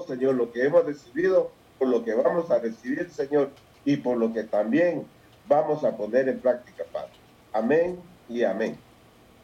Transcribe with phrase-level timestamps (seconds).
[0.00, 3.50] Señor, lo que hemos recibido, por lo que vamos a recibir, Señor,
[3.84, 5.06] y por lo que también
[5.48, 7.12] vamos a poner en práctica, Padre.
[7.52, 8.76] Amén y amén.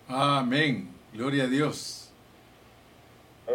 [0.09, 0.89] Amén.
[1.13, 2.11] Gloria a Dios.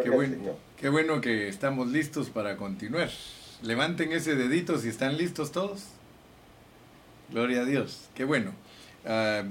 [0.02, 0.36] qué, bueno,
[0.76, 3.10] qué bueno que estamos listos para continuar.
[3.62, 5.84] Levanten ese dedito si están listos todos.
[7.30, 8.08] Gloria a Dios.
[8.14, 8.52] Qué bueno.
[9.06, 9.42] Ah,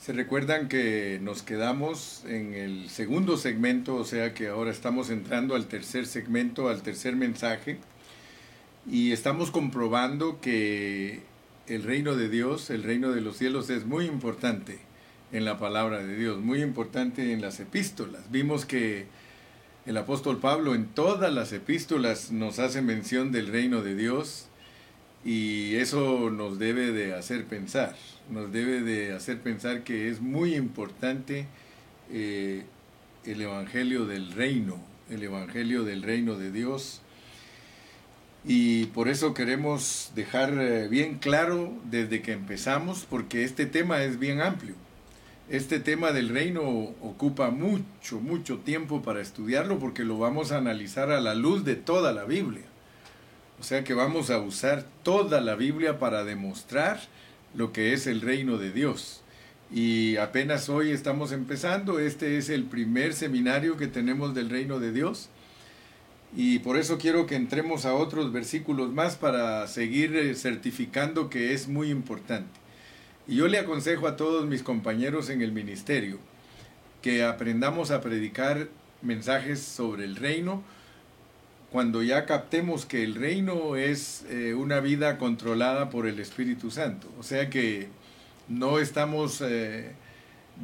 [0.00, 5.54] se recuerdan que nos quedamos en el segundo segmento, o sea que ahora estamos entrando
[5.54, 7.78] al tercer segmento, al tercer mensaje,
[8.90, 11.20] y estamos comprobando que
[11.66, 14.78] el reino de Dios, el reino de los cielos es muy importante
[15.32, 18.22] en la palabra de Dios, muy importante en las epístolas.
[18.30, 19.04] Vimos que
[19.84, 24.49] el apóstol Pablo en todas las epístolas nos hace mención del reino de Dios
[25.24, 27.94] y eso nos debe de hacer pensar
[28.30, 31.46] nos debe de hacer pensar que es muy importante
[32.10, 32.64] eh,
[33.24, 34.78] el Evangelio del Reino,
[35.10, 37.02] el Evangelio del Reino de Dios.
[38.44, 44.18] Y por eso queremos dejar eh, bien claro desde que empezamos, porque este tema es
[44.18, 44.74] bien amplio.
[45.50, 51.10] Este tema del reino ocupa mucho, mucho tiempo para estudiarlo porque lo vamos a analizar
[51.10, 52.69] a la luz de toda la Biblia.
[53.60, 56.98] O sea que vamos a usar toda la Biblia para demostrar
[57.54, 59.20] lo que es el reino de Dios.
[59.70, 64.92] Y apenas hoy estamos empezando, este es el primer seminario que tenemos del reino de
[64.92, 65.28] Dios.
[66.34, 71.52] Y por eso quiero que entremos a otros versículos más para seguir eh, certificando que
[71.52, 72.58] es muy importante.
[73.28, 76.18] Y yo le aconsejo a todos mis compañeros en el ministerio
[77.02, 78.68] que aprendamos a predicar
[79.02, 80.62] mensajes sobre el reino,
[81.70, 87.08] cuando ya captemos que el reino es eh, una vida controlada por el Espíritu Santo.
[87.18, 87.88] O sea que
[88.48, 89.92] no estamos eh,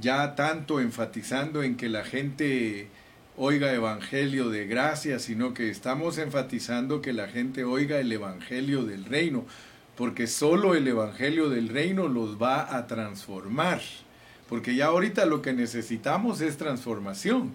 [0.01, 2.89] ya tanto enfatizando en que la gente
[3.37, 9.05] oiga evangelio de gracia, sino que estamos enfatizando que la gente oiga el evangelio del
[9.05, 9.45] reino,
[9.95, 13.81] porque solo el evangelio del reino los va a transformar,
[14.49, 17.53] porque ya ahorita lo que necesitamos es transformación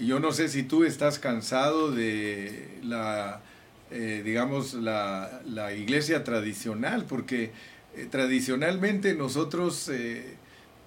[0.00, 3.40] yo no sé si tú estás cansado de la,
[3.90, 7.52] eh, digamos, la, iglesia tradicional, porque
[7.94, 10.36] eh, tradicionalmente nosotros eh,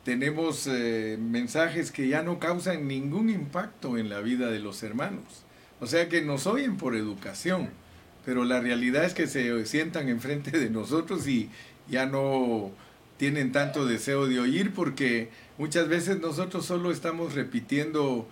[0.03, 5.23] tenemos mensajes que ya no causan ningún impacto en la vida de los hermanos.
[5.79, 7.69] O sea que nos oyen por educación,
[8.25, 11.49] pero la realidad es que se sientan enfrente de nosotros y
[11.87, 12.71] ya no
[13.17, 18.27] tienen tanto deseo de oír porque muchas veces nosotros solo estamos repitiendo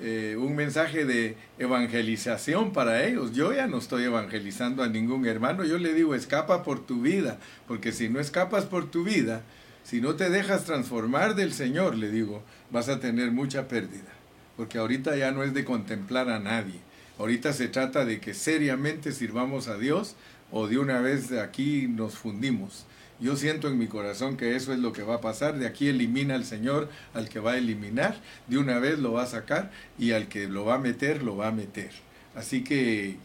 [0.00, 3.32] eh, un mensaje de evangelización para ellos.
[3.32, 7.38] Yo ya no estoy evangelizando a ningún hermano, yo le digo, escapa por tu vida,
[7.68, 9.42] porque si no escapas por tu vida,
[9.84, 14.12] si no te dejas transformar del Señor, le digo, vas a tener mucha pérdida,
[14.56, 16.80] porque ahorita ya no es de contemplar a nadie,
[17.18, 20.16] ahorita se trata de que seriamente sirvamos a Dios
[20.50, 22.86] o de una vez aquí nos fundimos.
[23.22, 25.56] Yo siento en mi corazón que eso es lo que va a pasar.
[25.56, 29.22] De aquí elimina al Señor al que va a eliminar, de una vez lo va
[29.22, 31.92] a sacar y al que lo va a meter, lo va a meter.
[32.34, 33.18] Así que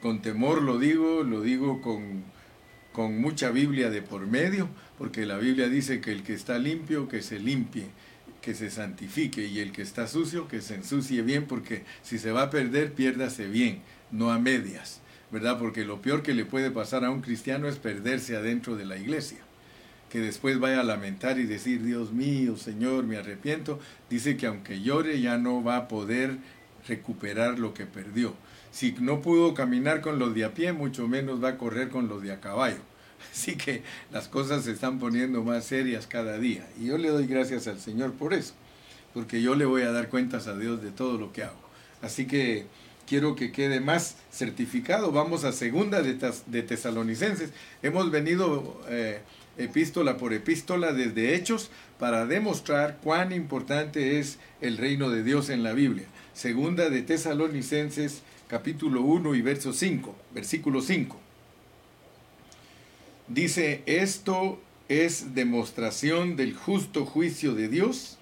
[0.00, 2.22] con temor lo digo, lo digo con,
[2.92, 7.08] con mucha Biblia de por medio, porque la Biblia dice que el que está limpio,
[7.08, 7.86] que se limpie,
[8.42, 12.30] que se santifique, y el que está sucio, que se ensucie bien, porque si se
[12.30, 13.80] va a perder, piérdase bien,
[14.12, 15.00] no a medias.
[15.32, 15.58] ¿Verdad?
[15.58, 18.98] Porque lo peor que le puede pasar a un cristiano es perderse adentro de la
[18.98, 19.38] iglesia.
[20.10, 23.80] Que después vaya a lamentar y decir, Dios mío, Señor, me arrepiento.
[24.10, 26.36] Dice que aunque llore ya no va a poder
[26.86, 28.34] recuperar lo que perdió.
[28.70, 32.08] Si no pudo caminar con los de a pie, mucho menos va a correr con
[32.08, 32.80] los de a caballo.
[33.32, 36.68] Así que las cosas se están poniendo más serias cada día.
[36.78, 38.52] Y yo le doy gracias al Señor por eso,
[39.14, 41.62] porque yo le voy a dar cuentas a Dios de todo lo que hago.
[42.02, 42.66] Así que
[43.12, 45.12] quiero que quede más certificado.
[45.12, 47.50] Vamos a segunda de, Tesalonicenses.
[47.82, 49.20] Hemos venido eh,
[49.58, 51.68] epístola por epístola desde Hechos
[51.98, 56.06] para demostrar cuán importante es el reino de Dios en la Biblia.
[56.32, 61.20] Segunda de Tesalonicenses capítulo 1 y verso 5, versículo 5.
[63.28, 64.58] Dice, esto
[64.88, 68.16] es demostración del justo juicio de Dios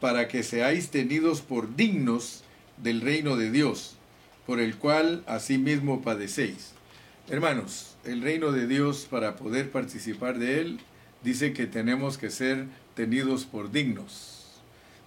[0.00, 2.43] para que seáis tenidos por dignos
[2.76, 3.96] del reino de Dios,
[4.46, 6.72] por el cual asimismo padecéis.
[7.28, 10.80] Hermanos, el reino de Dios, para poder participar de él,
[11.22, 14.60] dice que tenemos que ser tenidos por dignos.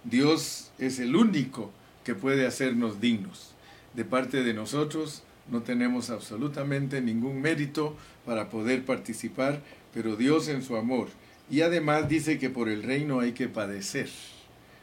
[0.04, 1.70] Dios es el único
[2.04, 3.52] que puede hacernos dignos.
[3.94, 9.62] De parte de nosotros no tenemos absolutamente ningún mérito para poder participar,
[9.94, 11.08] pero Dios en su amor.
[11.50, 14.08] Y además dice que por el reino hay que padecer.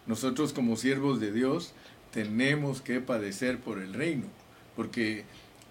[0.07, 1.73] Nosotros como siervos de Dios
[2.15, 4.23] tenemos que padecer por el reino,
[4.73, 5.25] porque eh,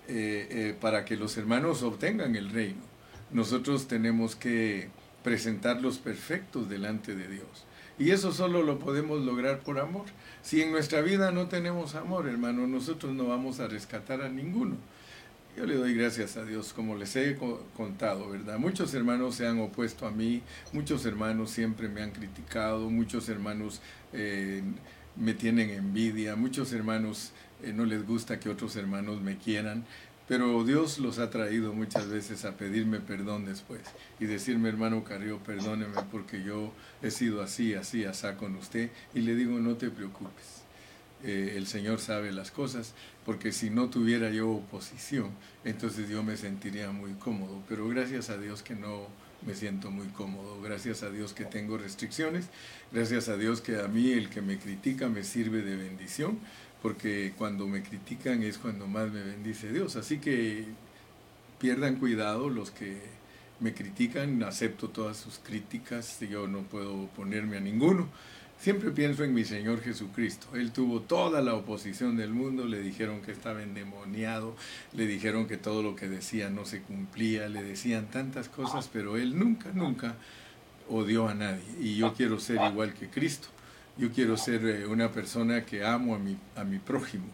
[0.08, 2.82] eh, para que los hermanos obtengan el reino,
[3.30, 4.88] nosotros tenemos que
[5.22, 7.64] presentarlos perfectos delante de Dios.
[7.98, 10.04] Y eso solo lo podemos lograr por amor.
[10.42, 14.76] Si en nuestra vida no tenemos amor, hermano, nosotros no vamos a rescatar a ninguno.
[15.56, 17.38] Yo le doy gracias a Dios, como les he
[17.74, 18.58] contado, ¿verdad?
[18.58, 20.42] Muchos hermanos se han opuesto a mí,
[20.74, 23.80] muchos hermanos siempre me han criticado, muchos hermanos
[24.12, 24.62] eh,
[25.16, 27.32] me tienen envidia, muchos hermanos
[27.62, 29.84] eh, no les gusta que otros hermanos me quieran,
[30.26, 33.82] pero Dios los ha traído muchas veces a pedirme perdón después
[34.18, 36.72] y decirme, hermano Carrillo, perdóneme porque yo
[37.02, 38.90] he sido así, así, asá con usted.
[39.14, 40.62] Y le digo, no te preocupes.
[41.22, 42.94] Eh, el Señor sabe las cosas,
[43.26, 45.30] porque si no tuviera yo oposición,
[45.64, 47.62] entonces yo me sentiría muy cómodo.
[47.68, 49.08] Pero gracias a Dios que no
[49.46, 50.60] me siento muy cómodo.
[50.62, 52.46] Gracias a Dios que tengo restricciones.
[52.92, 56.38] Gracias a Dios que a mí el que me critica me sirve de bendición
[56.84, 59.96] porque cuando me critican es cuando más me bendice Dios.
[59.96, 60.66] Así que
[61.58, 62.98] pierdan cuidado los que
[63.60, 68.08] me critican, acepto todas sus críticas, yo no puedo oponerme a ninguno.
[68.64, 70.46] Siempre pienso en mi Señor Jesucristo.
[70.54, 74.56] Él tuvo toda la oposición del mundo, le dijeron que estaba endemoniado,
[74.94, 79.18] le dijeron que todo lo que decía no se cumplía, le decían tantas cosas, pero
[79.18, 80.14] él nunca, nunca
[80.88, 81.62] odió a nadie.
[81.78, 83.48] Y yo quiero ser igual que Cristo.
[83.98, 87.26] Yo quiero ser eh, una persona que amo a mi, a mi prójimo.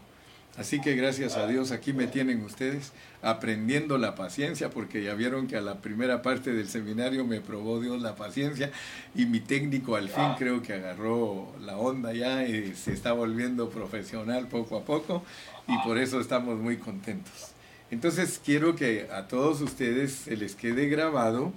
[0.60, 2.92] Así que gracias a Dios aquí me tienen ustedes
[3.22, 7.80] aprendiendo la paciencia, porque ya vieron que a la primera parte del seminario me probó
[7.80, 8.70] Dios la paciencia
[9.14, 13.70] y mi técnico al fin creo que agarró la onda ya y se está volviendo
[13.70, 15.24] profesional poco a poco
[15.66, 17.52] y por eso estamos muy contentos.
[17.90, 21.54] Entonces quiero que a todos ustedes se les quede grabado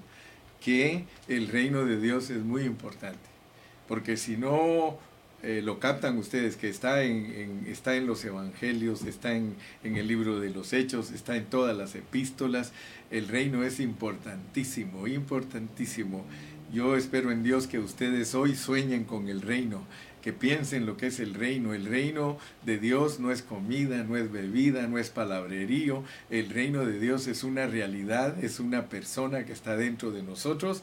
[0.63, 3.19] que el reino de Dios es muy importante
[3.89, 4.97] porque si no
[5.43, 10.07] eh, lo captan ustedes, que está en, está en los evangelios, está en, en, el
[10.07, 12.71] libro de los hechos, está en todas las epístolas,
[13.11, 16.25] el reino es importantísimo, importantísimo.
[16.73, 19.85] Yo espero en Dios que ustedes hoy sueñen con el reino,
[20.23, 21.73] que piensen lo que es el reino.
[21.73, 26.03] El reino de Dios no es comida, no es bebida, no es palabrerío.
[26.31, 30.81] El reino de Dios es una realidad, es una persona que está dentro de nosotros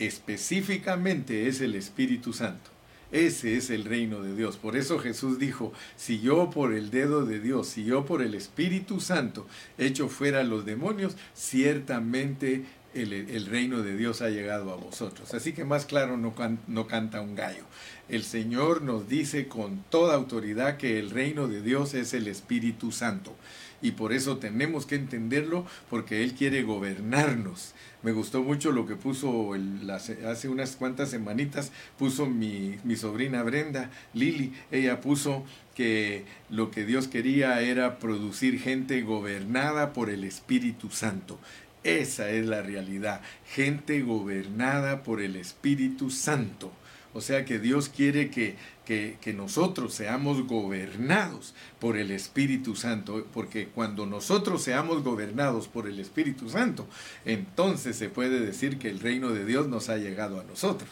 [0.00, 2.70] específicamente es el Espíritu Santo.
[3.12, 4.56] Ese es el reino de Dios.
[4.56, 8.34] Por eso Jesús dijo, si yo por el dedo de Dios, si yo por el
[8.34, 9.46] Espíritu Santo
[9.78, 12.64] echo fuera los demonios, ciertamente
[12.94, 15.32] el, reino de Dios ha llegado a vosotros.
[15.34, 16.34] Así que más claro no,
[16.66, 17.64] no canta un gallo.
[18.08, 22.92] El Señor nos dice con toda autoridad que el reino de Dios es el Espíritu
[22.92, 23.34] Santo.
[23.82, 27.74] Y por eso tenemos que entenderlo porque Él quiere gobernarnos.
[28.02, 29.50] Me gustó mucho lo que puso
[30.26, 35.44] hace unas cuantas semanitas, puso mi, mi sobrina Brenda, Lili, ella puso
[35.74, 41.38] que lo que Dios quería era producir gente gobernada por el Espíritu Santo.
[41.84, 46.72] Esa es la realidad, gente gobernada por el Espíritu Santo.
[47.12, 48.56] O sea que Dios quiere que,
[49.20, 56.00] que, nosotros seamos gobernados por el Espíritu Santo, porque cuando nosotros seamos gobernados por el
[56.00, 56.88] Espíritu Santo,
[57.24, 60.88] entonces se puede decir que el reino de Dios nos ha llegado a nosotros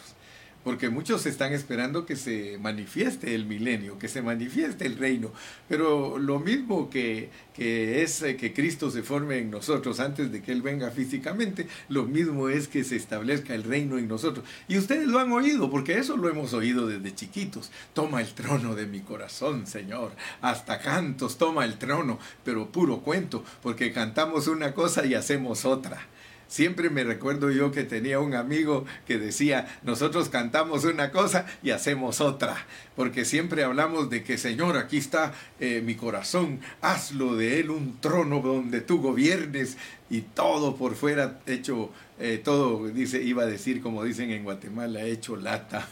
[0.63, 5.31] porque muchos están esperando que se manifieste el milenio, que se manifieste el reino,
[5.67, 10.41] pero lo mismo que, que es eh, que Cristo se forme en nosotros antes de
[10.41, 14.45] que Él venga físicamente, lo mismo es que se establezca el reino en nosotros.
[14.67, 17.71] Y ustedes lo han oído, porque eso lo hemos oído desde chiquitos.
[17.93, 20.11] Toma el trono de mi corazón, Señor.
[20.41, 26.07] Hasta cantos, toma el trono, pero puro cuento, porque cantamos una cosa y hacemos otra.
[26.49, 31.69] Siempre me recuerdo yo que tenía un amigo que decía, nosotros cantamos una cosa y
[31.69, 32.65] hacemos otra,
[32.95, 38.01] porque siempre hablamos de que Señor, aquí está eh, mi corazón, hazlo de él un
[38.01, 39.77] trono donde tú gobiernes
[40.09, 45.03] y todo por fuera hecho, eh, todo, dice, iba a decir como dicen en Guatemala,
[45.03, 45.87] hecho lata.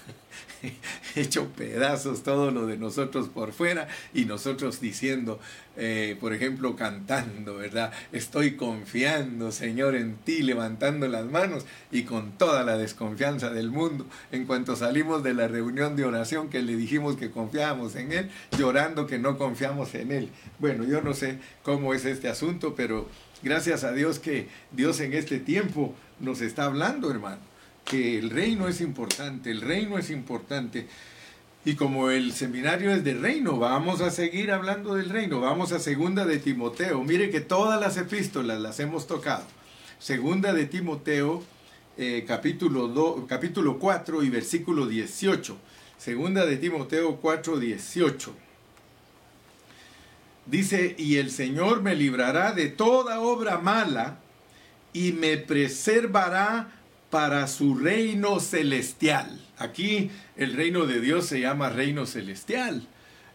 [1.15, 5.39] hecho pedazos todo lo de nosotros por fuera y nosotros diciendo,
[5.75, 7.91] eh, por ejemplo, cantando, ¿verdad?
[8.11, 14.05] Estoy confiando, Señor, en ti, levantando las manos y con toda la desconfianza del mundo.
[14.31, 18.29] En cuanto salimos de la reunión de oración que le dijimos que confiábamos en Él,
[18.57, 20.29] llorando que no confiamos en Él.
[20.59, 23.07] Bueno, yo no sé cómo es este asunto, pero
[23.43, 27.57] gracias a Dios que Dios en este tiempo nos está hablando, hermano
[27.87, 30.87] que el reino es importante, el reino es importante.
[31.65, 35.39] Y como el seminario es de reino, vamos a seguir hablando del reino.
[35.41, 37.03] Vamos a segunda de Timoteo.
[37.03, 39.43] Mire que todas las epístolas las hemos tocado.
[39.99, 41.43] Segunda de Timoteo,
[41.97, 45.57] eh, capítulo, capítulo 4 y versículo 18.
[45.97, 48.33] Segunda de Timoteo 4, 18.
[50.45, 54.19] Dice, y el Señor me librará de toda obra mala
[54.97, 56.71] y me preservará
[57.11, 59.39] para su reino celestial.
[59.59, 62.87] Aquí el reino de Dios se llama reino celestial.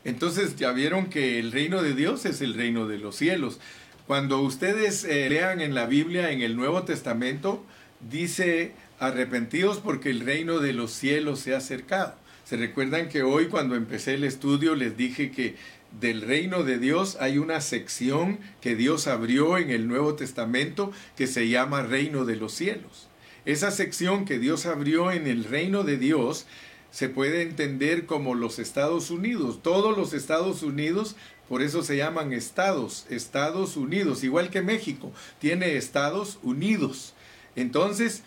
[0.05, 3.61] Entonces ya vieron que el reino de Dios es el reino de los cielos.
[4.09, 7.65] Cuando ustedes eh, lean en la Biblia, en el Nuevo Testamento,
[8.11, 12.17] dice arrepentidos porque el reino de los cielos se ha acercado.
[12.45, 15.55] Se recuerdan que hoy cuando empecé el estudio les dije que
[16.01, 21.27] del reino de Dios hay una sección que Dios abrió en el Nuevo Testamento que
[21.27, 23.09] se llama reino de los cielos.
[23.45, 26.47] Esa sección que Dios abrió en el reino de Dios
[26.91, 29.61] se puede entender como los Estados Unidos.
[29.63, 31.17] Todos los Estados Unidos,
[31.49, 37.15] por eso se llaman estados, Estados Unidos, igual que México, tiene Estados Unidos.
[37.57, 38.23] Entonces,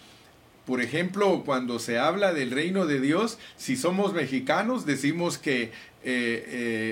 [0.65, 5.71] por ejemplo, cuando se habla del reino de Dios, si somos mexicanos, decimos que
[6.07, 6.45] eh,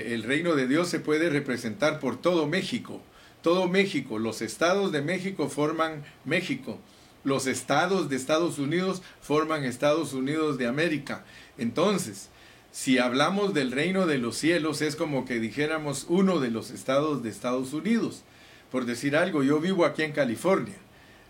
[0.08, 3.00] eh, el reino de Dios se puede representar por todo México.
[3.42, 6.80] Todo México, los estados de México forman México.
[7.22, 11.24] Los estados de Estados Unidos forman Estados Unidos de América.
[11.58, 12.28] Entonces,
[12.72, 17.22] si hablamos del reino de los cielos, es como que dijéramos uno de los estados
[17.22, 18.24] de Estados Unidos.
[18.72, 20.74] Por decir algo, yo vivo aquí en California.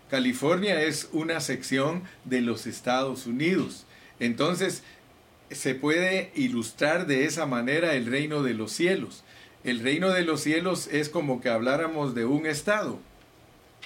[0.09, 3.85] California es una sección de los Estados Unidos.
[4.19, 4.81] Entonces,
[5.55, 9.23] se puede ilustrar de esa manera el reino de los cielos.
[9.63, 12.99] El reino de los cielos es como que habláramos de un estado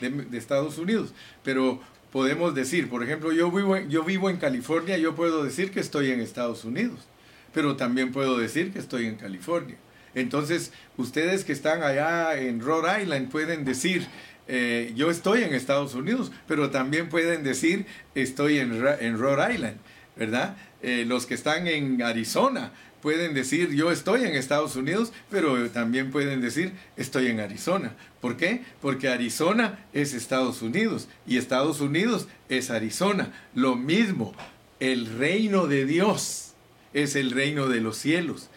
[0.02, 1.80] de, Estados Unidos, pero
[2.12, 6.12] podemos decir, por ejemplo, yo vivo, yo vivo en California, yo puedo decir que estoy
[6.12, 7.08] en Estados Unidos,
[7.54, 9.78] pero también puedo decir que estoy en California.
[10.16, 14.08] Entonces, ustedes que están allá en Rhode Island pueden decir,
[14.48, 17.86] eh, yo estoy en Estados Unidos, pero también pueden decir,
[18.16, 19.78] estoy en, en Rhode Island,
[20.16, 20.58] ¿verdad?
[20.82, 22.72] Eh, los que están en Arizona
[23.02, 27.96] pueden decir yo estoy en Estados Unidos, pero también pueden decir estoy en Arizona.
[28.22, 28.62] ¿Por qué?
[28.82, 33.34] Porque Arizona es Estados Unidos y Estados Unidos es Arizona.
[33.56, 34.34] Lo mismo,
[34.80, 36.54] el reino de Dios
[36.94, 38.50] es el reino de los cielos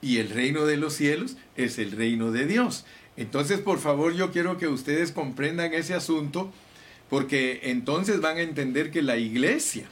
[0.00, 2.84] y el reino de los cielos es el reino de Dios.
[3.16, 6.52] Entonces, por favor, yo quiero que ustedes comprendan ese asunto
[7.10, 9.88] porque entonces van a entender que la iglesia,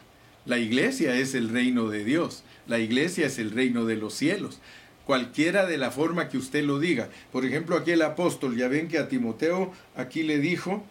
[0.47, 2.45] la iglesia es el reino de Dios.
[2.67, 4.61] La iglesia es el reino de los cielos.
[5.05, 7.09] Cualquiera de la forma que usted lo diga.
[7.33, 10.85] Por ejemplo, aquí el apóstol, ya ven que a Timoteo aquí le dijo,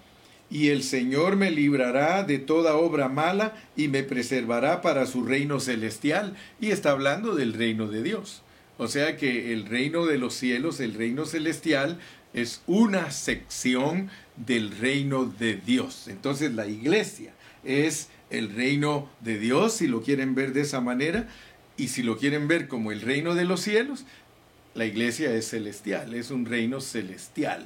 [0.50, 5.60] y el Señor me librará de toda obra mala y me preservará para su reino
[5.60, 6.36] celestial.
[6.60, 8.42] Y está hablando del reino de Dios.
[8.78, 12.00] O sea que el reino de los cielos, el reino celestial,
[12.34, 16.08] es una sección del reino de Dios.
[16.10, 17.34] Entonces la iglesia
[17.64, 21.27] es el reino de Dios, si lo quieren ver de esa manera,
[21.77, 24.05] y si lo quieren ver como el reino de los cielos,
[24.74, 27.65] la iglesia es celestial, es un reino celestial.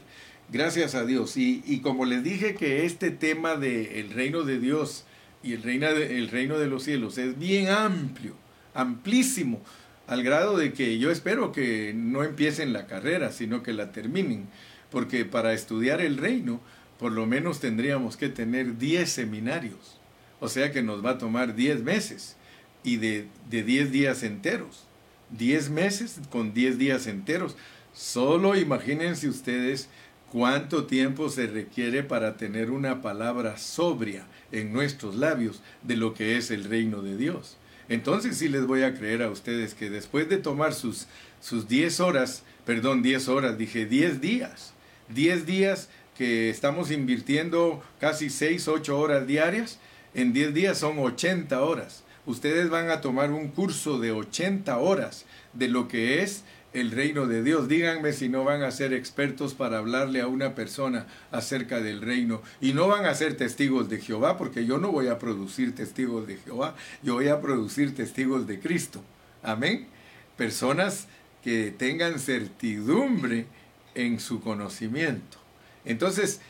[0.51, 1.37] Gracias a Dios.
[1.37, 5.05] Y, como les dije que este tema del reino de Dios
[5.43, 8.35] y el, reino de, el reino de los cielos es bien amplio,
[8.73, 9.61] amplísimo,
[10.07, 14.47] al grado de que yo espero que no empiecen la carrera, sino que la terminen.
[14.89, 16.61] Porque para estudiar el reino,
[16.97, 19.98] por lo menos tendríamos que tener 10 seminarios.
[20.39, 22.35] O sea que nos va a tomar 10 meses
[22.83, 24.85] y de 10 días enteros.
[25.31, 27.55] 10 meses con 10 días enteros.
[27.93, 29.89] Solo imagínense ustedes
[30.31, 36.37] cuánto tiempo se requiere para tener una palabra sobria en nuestros labios de lo que
[36.37, 37.57] es el reino de Dios.
[37.89, 41.07] Entonces sí les voy a creer a ustedes que después de tomar sus,
[41.41, 44.73] sus 10 horas, perdón, 10 horas, dije 10 días,
[45.09, 49.79] 10 días que estamos invirtiendo casi 6, 8 horas diarias,
[50.13, 55.25] en 10 días son 80 horas ustedes van a tomar un curso de 80 horas
[55.53, 57.67] de lo que es el reino de Dios.
[57.67, 62.43] Díganme si no van a ser expertos para hablarle a una persona acerca del reino.
[62.61, 66.27] Y no van a ser testigos de Jehová, porque yo no voy a producir testigos
[66.27, 69.01] de Jehová, yo voy a producir testigos de Cristo.
[69.41, 69.87] Amén.
[70.37, 71.07] Personas
[71.43, 73.47] que tengan certidumbre
[73.95, 75.39] en su conocimiento.
[75.83, 76.41] Entonces,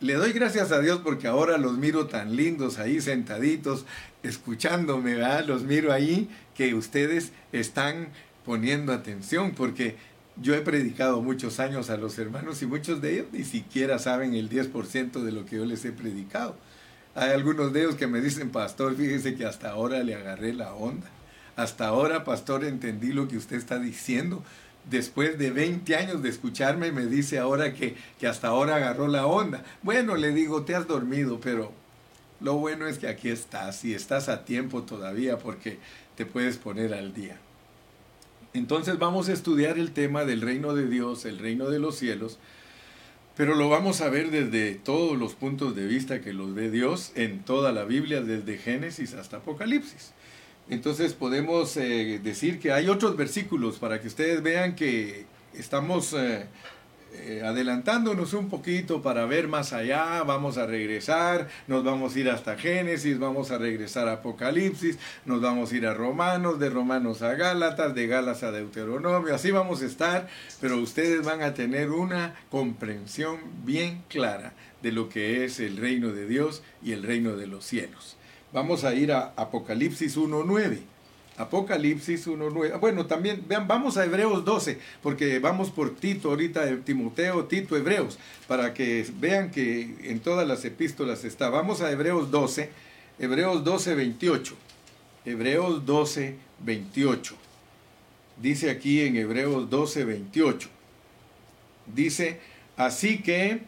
[0.00, 3.86] le doy gracias a Dios porque ahora los miro tan lindos ahí sentaditos,
[4.22, 5.46] escuchándome, ¿verdad?
[5.46, 8.08] Los miro ahí que ustedes están
[8.44, 9.96] poniendo atención porque
[10.40, 14.34] yo he predicado muchos años a los hermanos y muchos de ellos ni siquiera saben
[14.34, 16.56] el 10% de lo que yo les he predicado.
[17.14, 20.74] Hay algunos de ellos que me dicen, pastor, fíjese que hasta ahora le agarré la
[20.74, 21.06] onda.
[21.56, 24.44] Hasta ahora, pastor, entendí lo que usted está diciendo
[24.90, 29.26] después de 20 años de escucharme, me dice ahora que, que, hasta ahora agarró la
[29.26, 29.64] onda.
[29.82, 31.72] Bueno, le digo, te has dormido, pero
[32.40, 35.78] lo bueno es que aquí estás y estás a tiempo todavía porque
[36.16, 37.38] te puedes poner al día.
[38.54, 42.38] Entonces vamos a estudiar el tema del reino de Dios, el reino de los cielos,
[43.36, 47.12] pero lo vamos a ver desde todos los puntos de vista que los ve Dios
[47.16, 50.12] en toda la Biblia, desde Génesis hasta Apocalipsis.
[50.68, 56.46] Entonces podemos eh, decir que hay otros versículos para que ustedes vean que estamos eh,
[57.18, 62.28] eh, adelantándonos un poquito para ver más allá, vamos a regresar, nos vamos a ir
[62.28, 67.22] hasta Génesis, vamos a regresar a Apocalipsis, nos vamos a ir a Romanos, de Romanos
[67.22, 70.28] a Gálatas, de Gálatas a Deuteronomio, así vamos a estar,
[70.60, 76.08] pero ustedes van a tener una comprensión bien clara de lo que es el reino
[76.08, 78.16] de Dios y el reino de los cielos.
[78.52, 80.78] Vamos a ir a Apocalipsis 1.9.
[81.36, 82.80] Apocalipsis 1.9.
[82.80, 87.76] Bueno, también vean, vamos a Hebreos 12, porque vamos por Tito, ahorita eh, Timoteo, Tito,
[87.76, 91.50] Hebreos, para que vean que en todas las epístolas está.
[91.50, 92.70] Vamos a Hebreos 12,
[93.18, 94.54] Hebreos 12, 28.
[95.26, 97.34] Hebreos 12, 28.
[98.40, 100.68] Dice aquí en Hebreos 12, 28.
[101.86, 102.40] Dice,
[102.76, 103.60] así que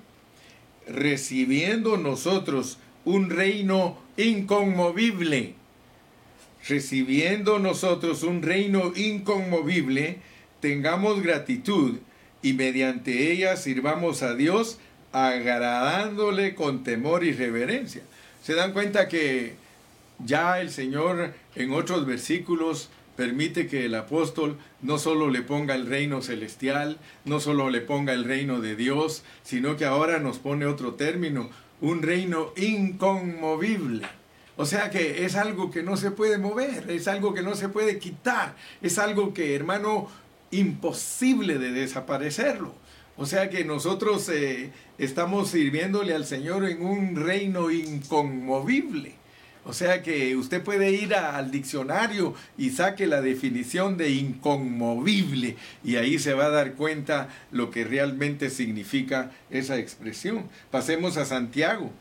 [0.87, 5.54] recibiendo nosotros un reino inconmovible,
[6.68, 10.18] recibiendo nosotros un reino inconmovible,
[10.60, 12.00] tengamos gratitud
[12.42, 14.78] y mediante ella sirvamos a Dios
[15.12, 18.02] agradándole con temor y reverencia.
[18.42, 19.54] Se dan cuenta que
[20.22, 25.86] ya el Señor en otros versículos permite que el apóstol no solo le ponga el
[25.86, 30.66] reino celestial, no solo le ponga el reino de Dios, sino que ahora nos pone
[30.66, 31.48] otro término,
[31.80, 34.06] un reino inconmovible.
[34.56, 37.68] O sea que es algo que no se puede mover, es algo que no se
[37.68, 40.08] puede quitar, es algo que, hermano,
[40.50, 42.75] imposible de desaparecerlo.
[43.16, 49.17] O sea que nosotros eh, estamos sirviéndole al Señor en un reino inconmovible.
[49.68, 55.96] O sea que usted puede ir al diccionario y saque la definición de inconmovible y
[55.96, 60.48] ahí se va a dar cuenta lo que realmente significa esa expresión.
[60.70, 61.92] Pasemos a Santiago.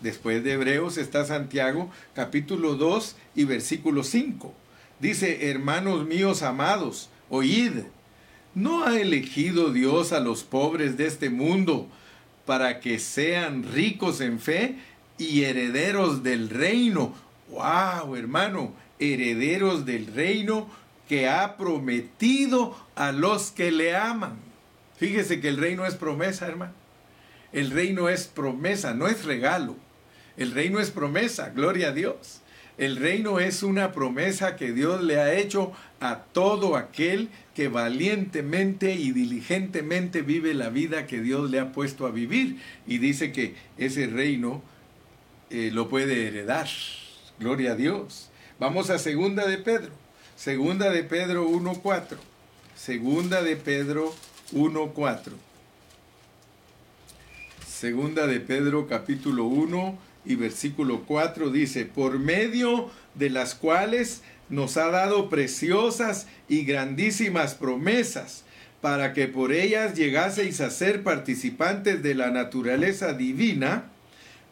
[0.00, 4.52] Después de Hebreos está Santiago capítulo 2 y versículo 5.
[4.98, 7.84] Dice, hermanos míos amados, oíd,
[8.56, 11.88] ¿no ha elegido Dios a los pobres de este mundo
[12.46, 14.74] para que sean ricos en fe
[15.30, 17.14] y herederos del reino?
[17.48, 18.74] ¡Wow, hermano!
[18.98, 20.68] Herederos del reino
[21.08, 24.36] que ha prometido a los que le aman.
[24.96, 26.72] Fíjese que el reino es promesa, hermano.
[27.52, 29.76] El reino es promesa, no es regalo.
[30.36, 32.40] El reino es promesa, gloria a Dios.
[32.78, 38.94] El reino es una promesa que Dios le ha hecho a todo aquel que valientemente
[38.94, 42.58] y diligentemente vive la vida que Dios le ha puesto a vivir.
[42.86, 44.62] Y dice que ese reino
[45.52, 46.66] eh, lo puede heredar.
[47.38, 48.30] Gloria a Dios.
[48.58, 49.90] Vamos a segunda de Pedro.
[50.34, 52.16] Segunda de Pedro 1.4.
[52.74, 54.14] Segunda de Pedro
[54.52, 55.32] 1.4.
[57.68, 64.76] Segunda de Pedro capítulo 1 y versículo 4 dice, por medio de las cuales nos
[64.76, 68.44] ha dado preciosas y grandísimas promesas,
[68.80, 73.91] para que por ellas llegaseis a ser participantes de la naturaleza divina,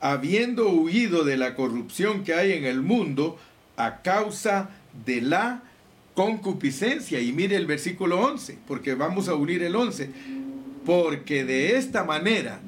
[0.00, 3.38] habiendo huido de la corrupción que hay en el mundo
[3.76, 4.70] a causa
[5.04, 5.62] de la
[6.14, 7.20] concupiscencia.
[7.20, 10.10] Y mire el versículo 11, porque vamos a unir el 11.
[10.84, 12.60] Porque de esta manera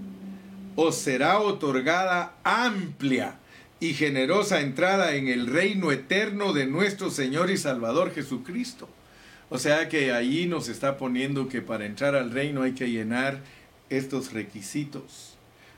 [0.76, 3.38] os será otorgada amplia
[3.80, 8.88] y generosa entrada en el reino eterno de nuestro Señor y Salvador Jesucristo.
[9.50, 13.40] O sea que ahí nos está poniendo que para entrar al reino hay que llenar
[13.90, 15.31] estos requisitos.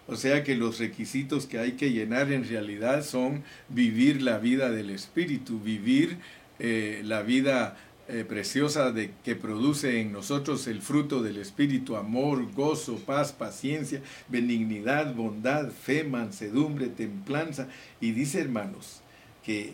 [0.07, 4.71] O sea que los requisitos que hay que llenar en realidad son vivir la vida
[4.71, 6.19] del Espíritu, vivir
[6.59, 12.53] eh, la vida eh, preciosa de que produce en nosotros el fruto del Espíritu, amor,
[12.53, 17.67] gozo, paz, paciencia, benignidad, bondad, fe, mansedumbre, templanza.
[18.03, 19.01] Y dice, hermanos,
[19.43, 19.73] que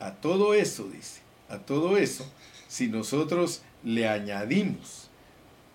[0.00, 2.28] a todo eso, dice, a todo eso,
[2.66, 5.07] si nosotros le añadimos,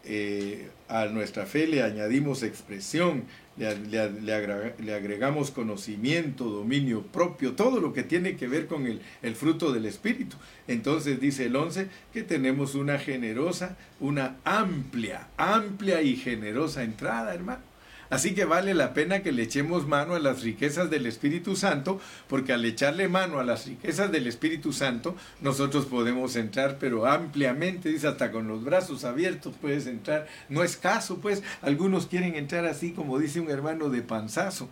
[0.05, 3.23] eh, a nuestra fe le añadimos expresión,
[3.57, 9.71] le, agregamos conocimiento, dominio propio, todo lo que tiene que ver con el, el, fruto
[9.71, 10.35] del Espíritu.
[10.67, 17.72] Entonces dice el 11 que tenemos una generosa, una amplia, amplia y generosa entrada, hermano.
[18.13, 21.99] Así que vale la pena que le echemos mano a las riquezas del Espíritu Santo,
[22.27, 27.89] porque al echarle mano a las riquezas del Espíritu Santo, nosotros podemos entrar, pero ampliamente,
[27.89, 30.27] dice, hasta con los brazos abiertos puedes entrar.
[30.47, 34.69] No es caso, pues, algunos quieren entrar así, como dice un hermano, de panzazo,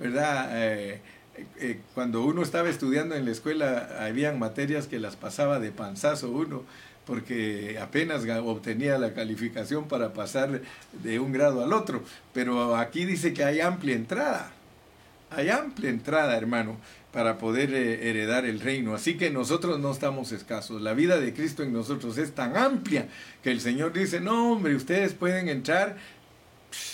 [0.00, 0.50] ¿verdad?
[0.52, 1.00] Eh,
[1.60, 6.28] eh, cuando uno estaba estudiando en la escuela, habían materias que las pasaba de panzazo
[6.32, 6.64] uno
[7.10, 10.62] porque apenas obtenía la calificación para pasar
[11.02, 12.04] de un grado al otro.
[12.32, 14.52] Pero aquí dice que hay amplia entrada.
[15.30, 16.76] Hay amplia entrada, hermano,
[17.12, 18.94] para poder eh, heredar el reino.
[18.94, 20.80] Así que nosotros no estamos escasos.
[20.82, 23.08] La vida de Cristo en nosotros es tan amplia
[23.42, 25.96] que el Señor dice, no, hombre, ustedes pueden entrar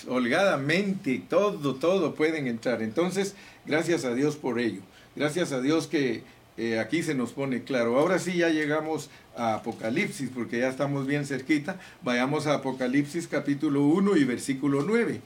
[0.09, 2.81] holgadamente, todo, todo pueden entrar.
[2.81, 3.35] Entonces,
[3.67, 4.81] gracias a Dios por ello.
[5.15, 6.23] Gracias a Dios que
[6.57, 7.99] eh, aquí se nos pone claro.
[7.99, 11.79] Ahora sí ya llegamos a Apocalipsis, porque ya estamos bien cerquita.
[12.03, 15.21] Vayamos a Apocalipsis capítulo 1 y versículo 9.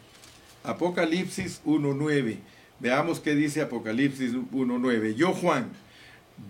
[0.64, 2.38] Apocalipsis 1.9.
[2.80, 5.14] Veamos qué dice Apocalipsis 1.9.
[5.14, 5.68] Yo, Juan,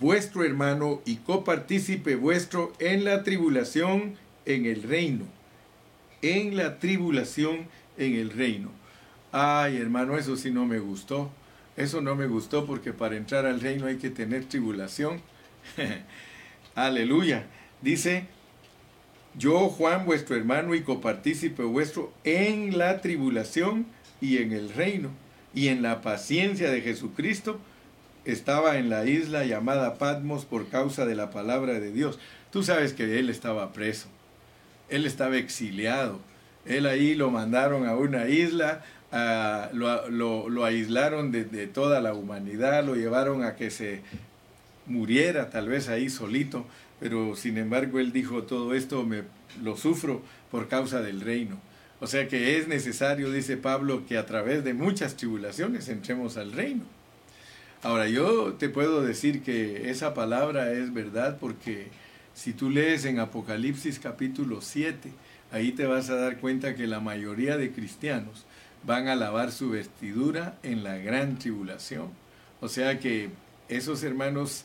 [0.00, 4.14] vuestro hermano y copartícipe vuestro en la tribulación
[4.46, 5.24] en el reino.
[6.22, 7.66] En la tribulación
[7.98, 8.70] en el reino.
[9.32, 11.30] Ay, hermano, eso sí no me gustó.
[11.80, 15.22] Eso no me gustó porque para entrar al reino hay que tener tribulación.
[16.74, 17.46] Aleluya.
[17.80, 18.26] Dice,
[19.34, 23.86] yo Juan, vuestro hermano y copartícipe vuestro en la tribulación
[24.20, 25.08] y en el reino
[25.54, 27.58] y en la paciencia de Jesucristo,
[28.26, 32.18] estaba en la isla llamada Patmos por causa de la palabra de Dios.
[32.52, 34.08] Tú sabes que él estaba preso,
[34.90, 36.20] él estaba exiliado,
[36.66, 42.94] él ahí lo mandaron a una isla, lo, aislaron de, de, toda la humanidad, lo
[42.94, 44.02] llevaron a que se
[44.86, 46.66] muriera tal vez ahí solito,
[46.98, 49.22] pero sin embargo él dijo, todo esto me
[49.62, 51.58] lo sufro por causa del reino.
[52.00, 56.52] O sea que es necesario, dice Pablo, que a través de muchas tribulaciones entremos al
[56.52, 56.84] reino.
[57.82, 61.88] Ahora yo te puedo decir que esa palabra es verdad porque
[62.34, 65.10] si tú lees en Apocalipsis capítulo 7,
[65.50, 68.46] ahí te vas a dar cuenta que la mayoría de cristianos
[68.84, 72.10] van a lavar su vestidura en la gran tribulación.
[72.60, 73.30] O sea que
[73.68, 74.64] esos hermanos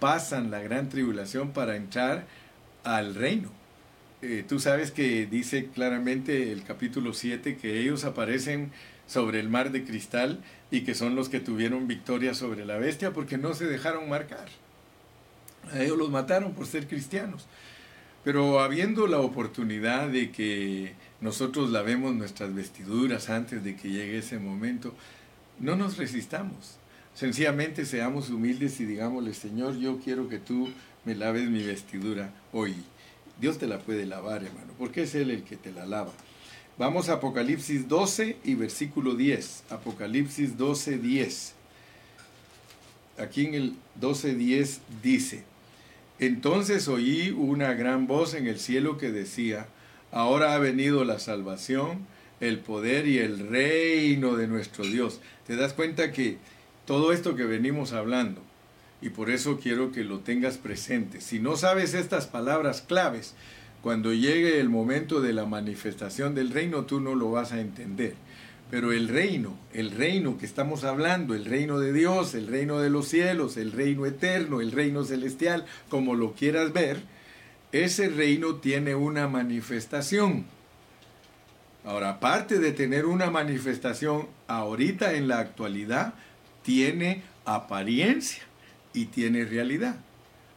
[0.00, 2.26] pasan la gran tribulación para entrar
[2.84, 3.50] al reino.
[4.22, 8.70] Eh, tú sabes que dice claramente el capítulo 7 que ellos aparecen
[9.06, 13.12] sobre el mar de cristal y que son los que tuvieron victoria sobre la bestia
[13.12, 14.46] porque no se dejaron marcar.
[15.72, 17.46] A ellos los mataron por ser cristianos.
[18.24, 24.38] Pero habiendo la oportunidad de que nosotros lavemos nuestras vestiduras antes de que llegue ese
[24.38, 24.92] momento,
[25.60, 26.76] no nos resistamos.
[27.14, 30.68] Sencillamente seamos humildes y digámosle, Señor, yo quiero que tú
[31.04, 32.74] me laves mi vestidura hoy.
[33.40, 36.12] Dios te la puede lavar, hermano, porque es Él el que te la lava.
[36.76, 39.64] Vamos a Apocalipsis 12 y versículo 10.
[39.70, 41.54] Apocalipsis 12, 10.
[43.18, 45.44] Aquí en el 12, 10 dice,
[46.18, 49.68] entonces oí una gran voz en el cielo que decía,
[50.12, 52.06] ahora ha venido la salvación,
[52.40, 55.20] el poder y el reino de nuestro Dios.
[55.46, 56.38] ¿Te das cuenta que
[56.86, 58.40] todo esto que venimos hablando,
[59.00, 63.34] y por eso quiero que lo tengas presente, si no sabes estas palabras claves,
[63.82, 68.14] cuando llegue el momento de la manifestación del reino, tú no lo vas a entender.
[68.70, 72.90] Pero el reino, el reino que estamos hablando, el reino de Dios, el reino de
[72.90, 77.02] los cielos, el reino eterno, el reino celestial, como lo quieras ver,
[77.72, 80.44] ese reino tiene una manifestación.
[81.84, 86.14] Ahora, aparte de tener una manifestación ahorita en la actualidad,
[86.62, 88.42] tiene apariencia
[88.92, 89.96] y tiene realidad.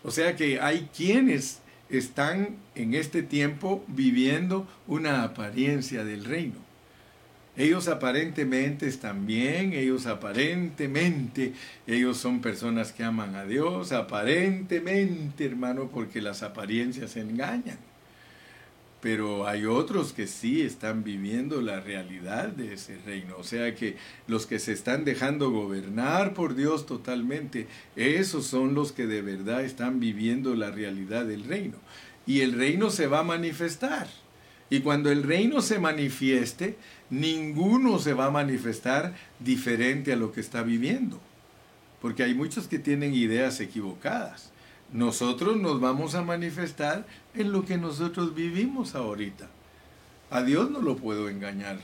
[0.04, 6.64] O sea que hay quienes están en este tiempo viviendo una apariencia del reino.
[7.58, 11.54] Ellos aparentemente están bien, ellos aparentemente,
[11.88, 17.78] ellos son personas que aman a Dios, aparentemente, hermano, porque las apariencias engañan.
[19.00, 23.36] Pero hay otros que sí están viviendo la realidad de ese reino.
[23.38, 28.91] O sea que los que se están dejando gobernar por Dios totalmente, esos son los
[28.91, 31.78] que de verdad están viviendo la realidad del reino.
[32.26, 34.08] Y el reino se va a manifestar.
[34.70, 36.76] Y cuando el reino se manifieste,
[37.10, 41.20] ninguno se va a manifestar diferente a lo que está viviendo.
[42.02, 44.52] Porque hay muchos que tienen ideas equivocadas.
[44.91, 49.48] Nosotros nos vamos a manifestar en lo que nosotros vivimos ahorita.
[50.30, 51.80] A Dios no lo puedo engañar.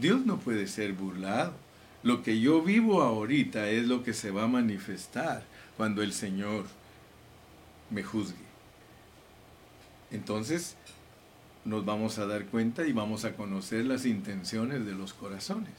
[0.00, 1.52] Dios no puede ser burlado.
[2.02, 5.44] Lo que yo vivo ahorita es lo que se va a manifestar
[5.76, 6.64] cuando el Señor
[7.90, 8.44] me juzgue.
[10.10, 10.76] Entonces,
[11.64, 15.72] nos vamos a dar cuenta y vamos a conocer las intenciones de los corazones.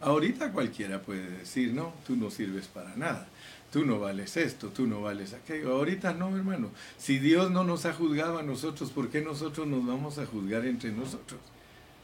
[0.00, 3.28] Ahorita cualquiera puede decir, no, tú no sirves para nada,
[3.70, 5.72] tú no vales esto, tú no vales aquello.
[5.72, 6.70] Ahorita no, hermano.
[6.96, 10.64] Si Dios no nos ha juzgado a nosotros, ¿por qué nosotros nos vamos a juzgar
[10.64, 11.40] entre nosotros?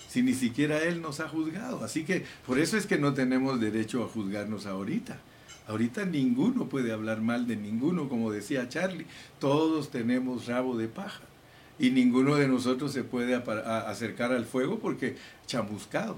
[0.08, 1.82] Si ni siquiera Él nos ha juzgado.
[1.82, 5.18] Así que por eso es que no tenemos derecho a juzgarnos ahorita.
[5.66, 9.06] Ahorita ninguno puede hablar mal de ninguno, como decía Charlie.
[9.40, 11.22] Todos tenemos rabo de paja.
[11.78, 16.16] Y ninguno de nosotros se puede acercar al fuego porque chamuscados.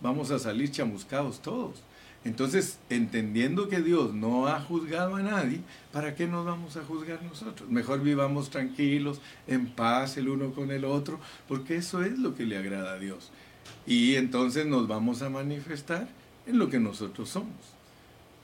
[0.00, 1.82] Vamos a salir chamuscados todos.
[2.24, 5.60] Entonces, entendiendo que Dios no ha juzgado a nadie,
[5.92, 7.68] ¿para qué nos vamos a juzgar nosotros?
[7.68, 12.46] Mejor vivamos tranquilos, en paz el uno con el otro, porque eso es lo que
[12.46, 13.30] le agrada a Dios.
[13.86, 16.08] Y entonces nos vamos a manifestar
[16.46, 17.74] en lo que nosotros somos.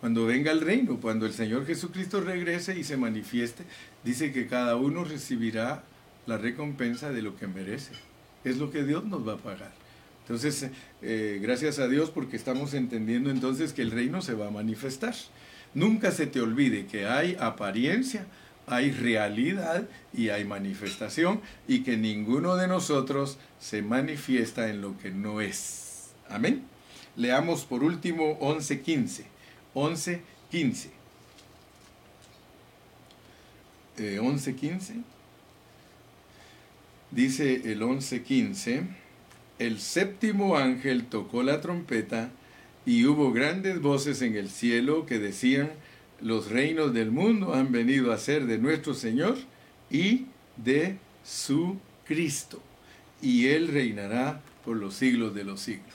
[0.01, 3.65] Cuando venga el reino, cuando el Señor Jesucristo regrese y se manifieste,
[4.05, 5.85] dice que cada uno recibirá
[6.31, 7.91] la recompensa de lo que merece.
[8.45, 9.73] Es lo que Dios nos va a pagar.
[10.23, 10.71] Entonces,
[11.03, 15.13] eh, gracias a Dios porque estamos entendiendo entonces que el reino se va a manifestar.
[15.75, 18.27] Nunca se te olvide que hay apariencia,
[18.69, 25.11] hay realidad y hay manifestación y que ninguno de nosotros se manifiesta en lo que
[25.11, 26.11] no es.
[26.29, 26.63] Amén.
[27.17, 29.25] Leamos por último 11.15.
[29.75, 30.91] 11, 15.
[34.21, 34.95] 11, 15.
[37.11, 38.83] Dice el 11, 15.
[39.59, 42.31] El séptimo ángel tocó la trompeta
[42.87, 45.73] y hubo grandes voces en el cielo que decían,
[46.21, 49.37] los reinos del mundo han venido a ser de nuestro Señor
[49.91, 52.63] y de su Cristo,
[53.21, 55.95] y Él reinará por los siglos de los siglos.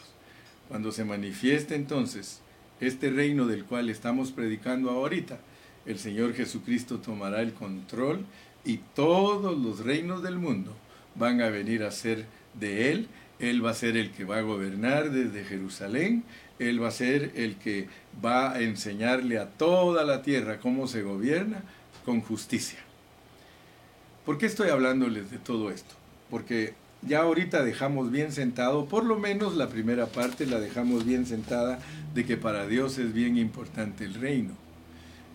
[0.68, 2.42] Cuando se manifieste entonces
[2.82, 5.40] este reino del cual estamos predicando ahorita,
[5.86, 8.26] el Señor Jesucristo tomará el control
[8.66, 10.76] y todos los reinos del mundo
[11.16, 13.08] van a venir a ser de Él.
[13.40, 16.24] Él va a ser el que va a gobernar desde Jerusalén.
[16.60, 17.88] Él va a ser el que
[18.24, 21.64] va a enseñarle a toda la tierra cómo se gobierna
[22.06, 22.80] con justicia.
[24.26, 25.96] ¿Por qué estoy hablándoles de todo esto?
[26.30, 31.26] Porque ya ahorita dejamos bien sentado, por lo menos la primera parte la dejamos bien
[31.26, 31.80] sentada
[32.14, 34.54] de que para Dios es bien importante el reino.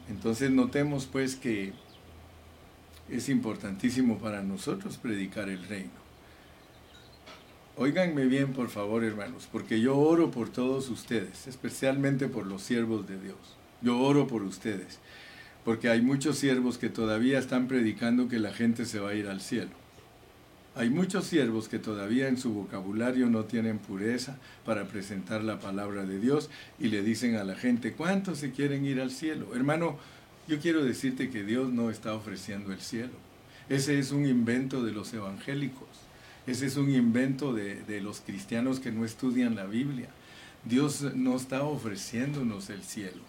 [0.08, 1.72] Entonces notemos pues que
[3.10, 6.00] es importantísimo para nosotros predicar el reino.
[7.76, 13.08] Óiganme bien, por favor, hermanos, porque yo oro por todos ustedes, especialmente por los siervos
[13.08, 13.38] de Dios.
[13.80, 14.98] Yo oro por ustedes,
[15.64, 19.28] porque hay muchos siervos que todavía están predicando que la gente se va a ir
[19.28, 19.70] al cielo.
[20.76, 26.04] Hay muchos siervos que todavía en su vocabulario no tienen pureza para presentar la palabra
[26.04, 29.54] de Dios y le dicen a la gente, ¿cuántos se quieren ir al cielo?
[29.54, 29.98] Hermano,
[30.50, 33.12] yo quiero decirte que Dios no está ofreciendo el cielo.
[33.68, 35.86] Ese es un invento de los evangélicos.
[36.44, 40.08] Ese es un invento de, los cristianos que no estudian la Biblia.
[40.64, 43.22] Dios no está ofreciéndonos el cielo.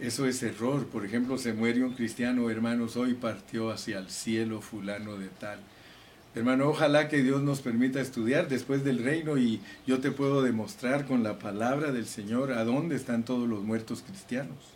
[0.00, 0.86] Eso es error.
[0.86, 5.58] Por ejemplo, se muere un cristiano, hermanos, hoy partió hacia el cielo fulano de tal.
[6.34, 11.04] Hermano, ojalá que Dios nos permita estudiar después del reino y yo te puedo demostrar
[11.04, 14.73] con la palabra del Señor a dónde están todos los muertos cristianos.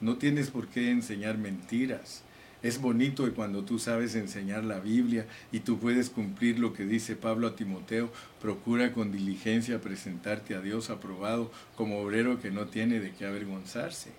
[0.00, 2.22] No tienes por qué enseñar mentiras.
[2.62, 7.14] Es bonito cuando tú sabes enseñar la Biblia y tú puedes cumplir lo que dice
[7.14, 12.98] Pablo a Timoteo, procura con diligencia presentarte a Dios aprobado como obrero que no tiene
[12.98, 14.10] de qué avergonzarse,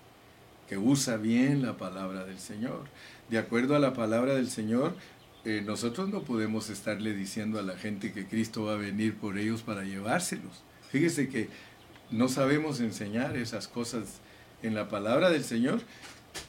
[0.69, 2.85] que usa bien la palabra del Señor.
[3.29, 4.95] De acuerdo a la palabra del Señor,
[5.43, 9.37] eh, nosotros no podemos estarle diciendo a la gente que Cristo va a venir por
[9.37, 10.63] ellos para llevárselos.
[10.91, 11.49] Fíjese que
[12.09, 14.21] no sabemos enseñar esas cosas
[14.63, 15.81] en la palabra del Señor.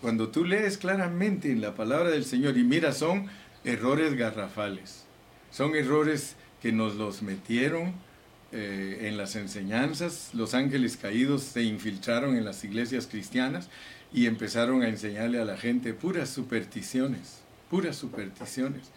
[0.00, 3.26] Cuando tú lees claramente en la palabra del Señor y mira, son
[3.64, 5.04] errores garrafales.
[5.50, 7.92] Son errores que nos los metieron
[8.52, 10.30] eh, en las enseñanzas.
[10.32, 13.68] Los ángeles caídos se infiltraron en las iglesias cristianas
[14.12, 18.90] y empezaron a enseñarle a la gente puras supersticiones puras supersticiones.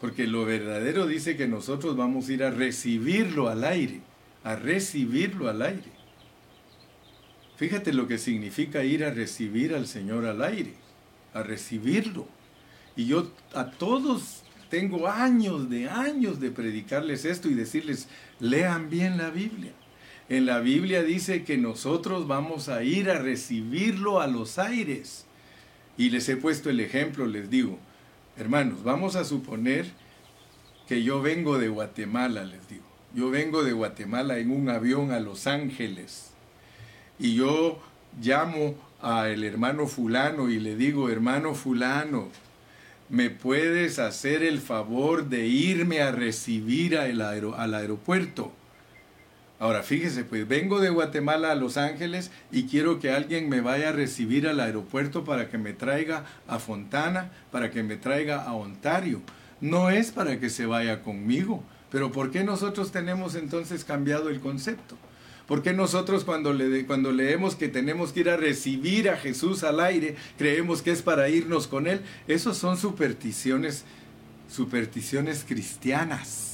[0.00, 4.00] Porque lo verdadero dice que nosotros vamos a ir a recibirlo al aire,
[4.44, 5.91] a recibirlo al aire.
[7.56, 10.74] Fíjate lo que significa ir a recibir al Señor al aire,
[11.34, 12.26] a recibirlo.
[12.96, 18.08] Y yo a todos tengo años de años de predicarles esto y decirles,
[18.40, 19.72] lean bien la Biblia.
[20.28, 25.26] En la Biblia dice que nosotros vamos a ir a recibirlo a los aires.
[25.98, 27.78] Y les he puesto el ejemplo, les digo,
[28.38, 29.86] Hermanos, vamos a suponer
[30.88, 32.84] que yo vengo de Guatemala, les digo.
[33.14, 36.31] Yo vengo de Guatemala en un avión a Los Ángeles
[37.22, 37.78] y yo
[38.20, 42.28] llamo al hermano fulano y le digo, hermano fulano,
[43.08, 48.52] ¿me puedes hacer el favor de irme a recibir al, al aeropuerto?
[49.60, 53.90] Ahora, fíjese, pues vengo de Guatemala a Los Ángeles y quiero que alguien me vaya
[53.90, 58.52] a recibir al aeropuerto para que me traiga a Fontana, para que me traiga a
[58.54, 59.20] Ontario.
[59.60, 61.62] No es para que se vaya conmigo.
[61.92, 64.96] Pero ¿por qué nosotros tenemos entonces cambiado el concepto?
[65.46, 69.80] Porque nosotros cuando, le, cuando leemos que tenemos que ir a recibir a Jesús al
[69.80, 72.00] aire, creemos que es para irnos con Él?
[72.28, 73.84] Esos son supersticiones,
[74.48, 76.52] supersticiones cristianas.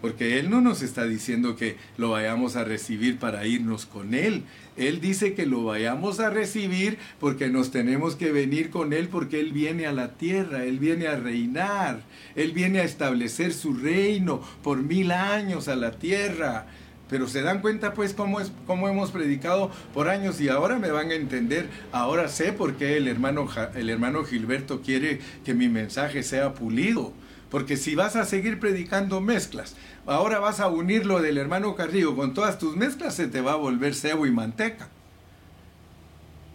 [0.00, 4.44] Porque Él no nos está diciendo que lo vayamos a recibir para irnos con Él.
[4.76, 9.40] Él dice que lo vayamos a recibir porque nos tenemos que venir con Él porque
[9.40, 12.02] Él viene a la tierra, Él viene a reinar,
[12.36, 16.66] Él viene a establecer su reino por mil años a la tierra.
[17.08, 20.90] Pero se dan cuenta pues cómo, es, cómo hemos predicado por años y ahora me
[20.90, 25.68] van a entender, ahora sé por qué el hermano, el hermano Gilberto quiere que mi
[25.68, 27.12] mensaje sea pulido.
[27.50, 29.74] Porque si vas a seguir predicando mezclas,
[30.06, 33.52] ahora vas a unir lo del hermano Carrillo con todas tus mezclas, se te va
[33.52, 34.88] a volver cebo y manteca.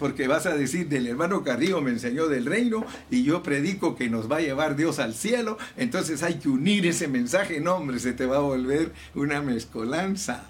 [0.04, 4.10] Porque vas a decir, del hermano Carrillo me enseñó del reino y yo predico que
[4.10, 5.58] nos va a llevar Dios al cielo.
[5.78, 7.62] Entonces hay que unir ese mensaje.
[7.62, 10.44] No, hombre, se te va a volver una mezcolanza.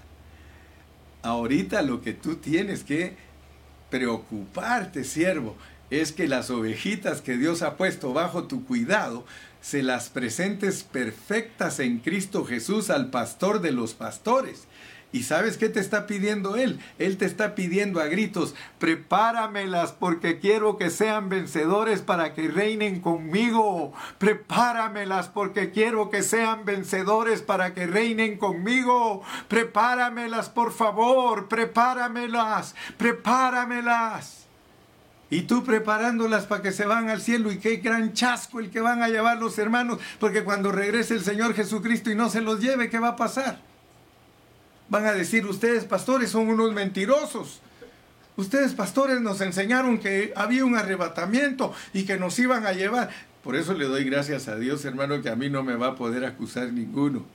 [1.21, 3.15] Ahorita lo que tú tienes que
[3.91, 5.55] preocuparte, siervo,
[5.91, 9.23] es que las ovejitas que Dios ha puesto bajo tu cuidado
[9.61, 14.63] se las presentes perfectas en Cristo Jesús al pastor de los pastores.
[15.13, 16.79] ¿Y sabes qué te está pidiendo Él?
[16.97, 22.99] Él te está pidiendo a gritos, prepáramelas porque quiero que sean vencedores para que reinen
[22.99, 23.93] conmigo.
[24.17, 29.21] Prepáramelas porque quiero que sean vencedores para que reinen conmigo.
[29.49, 34.47] Prepáramelas, por favor, prepáramelas, prepáramelas.
[35.29, 38.81] Y tú preparándolas para que se van al cielo y qué gran chasco el que
[38.81, 42.59] van a llevar los hermanos, porque cuando regrese el Señor Jesucristo y no se los
[42.59, 43.72] lleve, ¿qué va a pasar?
[44.89, 47.61] Van a decir, ustedes pastores son unos mentirosos.
[48.35, 53.09] Ustedes pastores nos enseñaron que había un arrebatamiento y que nos iban a llevar.
[53.43, 55.95] Por eso le doy gracias a Dios, hermano, que a mí no me va a
[55.95, 57.25] poder acusar ninguno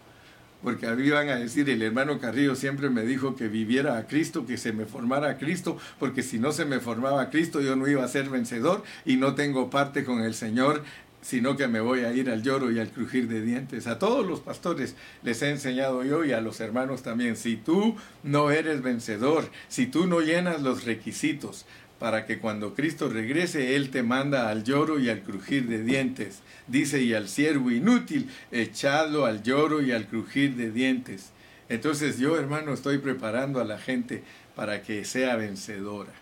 [0.62, 4.06] porque a mí iban a decir, el hermano Carrillo siempre me dijo que viviera a
[4.06, 7.60] Cristo, que se me formara a Cristo, porque si no se me formaba a Cristo
[7.60, 10.82] yo no iba a ser vencedor y no tengo parte con el Señor,
[11.20, 13.86] sino que me voy a ir al lloro y al crujir de dientes.
[13.86, 17.96] A todos los pastores les he enseñado yo y a los hermanos también, si tú
[18.22, 21.66] no eres vencedor, si tú no llenas los requisitos,
[21.98, 26.40] para que cuando Cristo regrese, Él te manda al lloro y al crujir de dientes.
[26.68, 31.32] Dice, y al siervo inútil, echadlo al lloro y al crujir de dientes.
[31.68, 34.22] Entonces yo, hermano, estoy preparando a la gente
[34.54, 36.12] para que sea vencedora.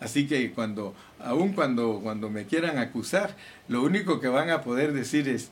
[0.00, 3.36] Así que cuando, aun cuando, cuando me quieran acusar,
[3.68, 5.50] lo único que van a poder decir es,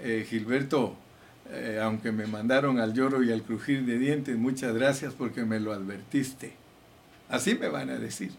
[0.00, 0.96] eh, Gilberto,
[1.50, 5.60] eh, aunque me mandaron al lloro y al crujir de dientes, muchas gracias porque me
[5.60, 6.52] lo advertiste.
[7.28, 8.32] Así me van a decir.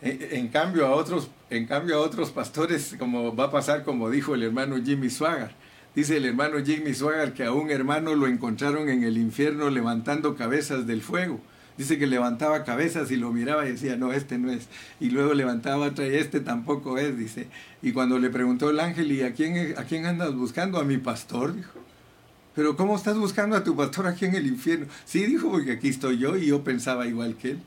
[0.00, 4.34] En, cambio a otros, en cambio a otros pastores, como va a pasar como dijo
[4.36, 5.52] el hermano Jimmy Swaggart,
[5.92, 10.36] dice el hermano Jimmy Swaggart que a un hermano lo encontraron en el infierno levantando
[10.36, 11.40] cabezas del fuego.
[11.78, 14.68] Dice que levantaba cabezas y lo miraba y decía, no, este no es.
[15.00, 17.46] Y luego levantaba otra y este tampoco es, dice.
[17.80, 20.78] Y cuando le preguntó el ángel, ¿y a quién, a quién andas buscando?
[20.78, 21.78] A mi pastor, dijo.
[22.54, 24.86] Pero ¿cómo estás buscando a tu pastor aquí en el infierno?
[25.04, 27.60] Sí, dijo, porque aquí estoy yo y yo pensaba igual que él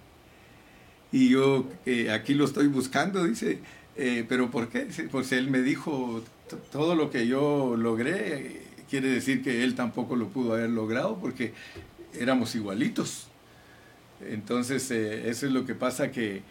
[1.12, 3.60] y yo eh, aquí lo estoy buscando, dice,
[3.98, 4.88] eh, pero ¿por qué?
[5.12, 6.24] Pues él me dijo,
[6.72, 11.54] todo lo que yo logré, quiere decir que él tampoco lo pudo haber logrado porque
[12.18, 13.28] éramos igualitos.
[14.28, 16.42] Entonces, eh, eso es lo que pasa que,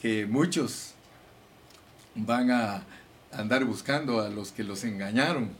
[0.00, 0.94] que muchos
[2.14, 2.84] van a
[3.32, 5.50] andar buscando a los que los engañaron,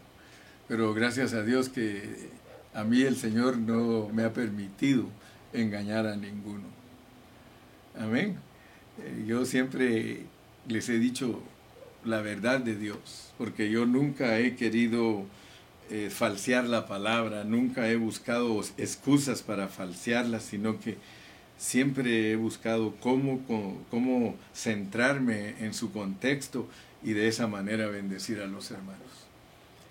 [0.69, 2.29] pero gracias a Dios que
[2.73, 5.09] a mí el Señor no me ha permitido
[5.53, 6.65] engañar a ninguno.
[7.99, 8.37] Amén.
[9.03, 10.27] Eh, yo siempre
[10.69, 11.43] les he dicho
[12.05, 15.25] la verdad de Dios, porque yo nunca he querido
[15.91, 20.97] eh, falsear la palabra, nunca he buscado excusas para falsearla, sino que
[21.59, 23.41] siempre he buscado cómo,
[23.91, 26.69] cómo centrarme en su contexto
[27.03, 29.01] y de esa manera bendecir a los hermanos.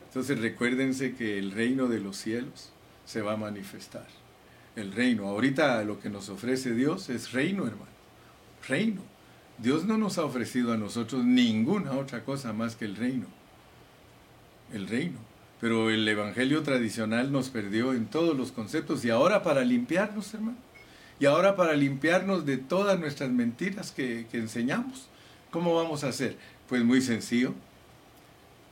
[0.07, 2.71] Entonces recuérdense que el reino de los cielos
[3.05, 4.07] se va a manifestar.
[4.75, 7.93] El reino, ahorita lo que nos ofrece Dios es reino, hermano
[8.67, 9.01] reino.
[9.57, 13.27] Dios no nos ha ofrecido a nosotros ninguna otra cosa más que el reino.
[14.73, 15.19] El reino.
[15.61, 20.57] Pero el evangelio tradicional nos perdió en todos los conceptos y ahora para limpiarnos, hermano.
[21.23, 25.07] Y ahora para limpiarnos de todas nuestras mentiras que, que enseñamos.
[25.51, 26.35] ¿Cómo vamos a hacer?
[26.67, 27.53] Pues muy sencillo.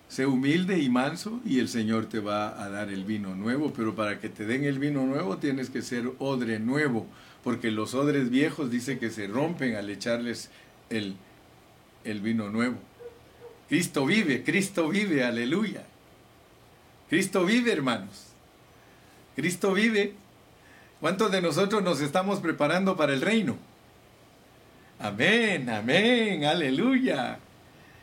[0.10, 3.96] Sé humilde y manso y el Señor te va a dar el vino nuevo, pero
[3.96, 7.08] para que te den el vino nuevo tienes que ser odre nuevo,
[7.42, 10.50] porque los odres viejos dice que se rompen al echarles
[10.90, 11.16] el,
[12.04, 12.76] el vino nuevo.
[13.70, 15.86] Cristo vive, Cristo vive, aleluya.
[17.10, 18.26] Cristo vive, hermanos.
[19.38, 20.16] Cristo vive.
[21.02, 23.58] ¿Cuántos de nosotros nos estamos preparando para el reino?
[25.00, 27.40] Amén, amén, aleluya.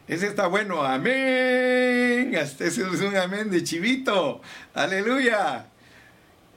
[0.08, 2.34] Ese está bueno, amén.
[2.34, 4.40] Ese es un amén de chivito,
[4.74, 5.66] aleluya.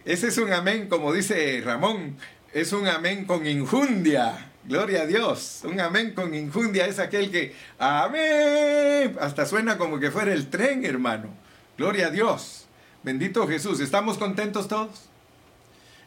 [0.03, 2.17] Ese es un amén, como dice Ramón,
[2.53, 4.49] es un amén con injundia.
[4.63, 5.61] Gloria a Dios.
[5.63, 9.15] Un amén con injundia es aquel que, amén.
[9.21, 11.29] Hasta suena como que fuera el tren, hermano.
[11.77, 12.65] Gloria a Dios.
[13.03, 13.79] Bendito Jesús.
[13.79, 15.10] ¿Estamos contentos todos?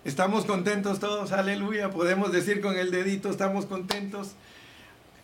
[0.05, 1.33] ¿Estamos contentos todos?
[1.33, 1.89] Aleluya.
[1.89, 4.33] Podemos decir con el dedito, estamos contentos.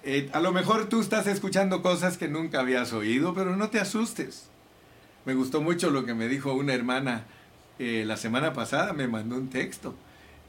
[0.05, 3.78] Eh, a lo mejor tú estás escuchando cosas que nunca habías oído, pero no te
[3.78, 4.49] asustes.
[5.26, 7.26] Me gustó mucho lo que me dijo una hermana
[7.78, 9.95] eh, la semana pasada, me mandó un texto.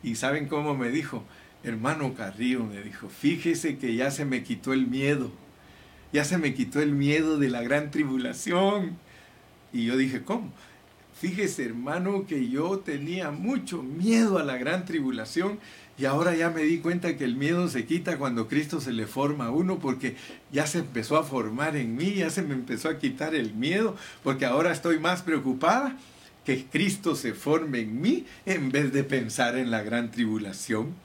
[0.02, 1.26] Y ¿saben cómo me dijo?
[1.66, 5.30] Hermano Carrillo, me dijo, fíjese que ya se me quitó el miedo.
[6.14, 8.98] Ya se me quitó el miedo de la gran tribulación.
[9.74, 10.54] Y yo dije, ¿cómo?
[11.22, 15.60] Fíjese, hermano, que yo tenía mucho miedo a la gran tribulación
[15.96, 19.06] y ahora ya me di cuenta que el miedo se quita cuando Cristo se le
[19.06, 20.16] forma a uno porque
[20.52, 23.96] ya se empezó a formar en mí, ya se me empezó a quitar el miedo
[24.24, 25.96] porque ahora estoy más preocupada
[26.44, 30.96] que Cristo se forme en mí en vez de pensar en la gran tribulación.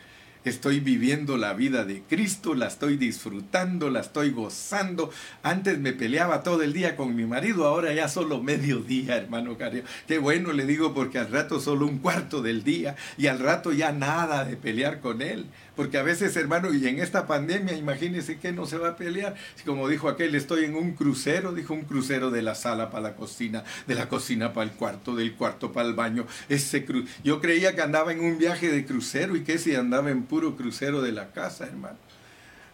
[0.47, 5.11] Estoy viviendo la vida de Cristo, la estoy disfrutando, la estoy gozando.
[5.43, 9.59] Antes me peleaba todo el día con mi marido, ahora ya solo medio día, hermano
[9.59, 9.83] Cario.
[10.07, 13.73] Qué bueno le digo porque al rato solo un cuarto del día y al rato
[13.73, 15.47] ya nada de pelear con él.
[15.77, 19.35] Porque a veces, hermano, y en esta pandemia, imagínese que no se va a pelear.
[19.67, 23.15] Como dijo aquel, estoy en un crucero, dijo un crucero de la sala para la
[23.15, 26.27] cocina, de la cocina para el cuarto, del cuarto para el baño.
[26.49, 30.11] Ese cru Yo creía que andaba en un viaje de crucero y que si andaba
[30.11, 31.99] en puro crucero de la casa, hermano.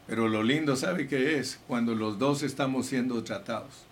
[0.06, 1.58] Pero lo lindo, ¿sabe qué es?
[1.66, 3.91] Cuando los dos estamos siendo tratados.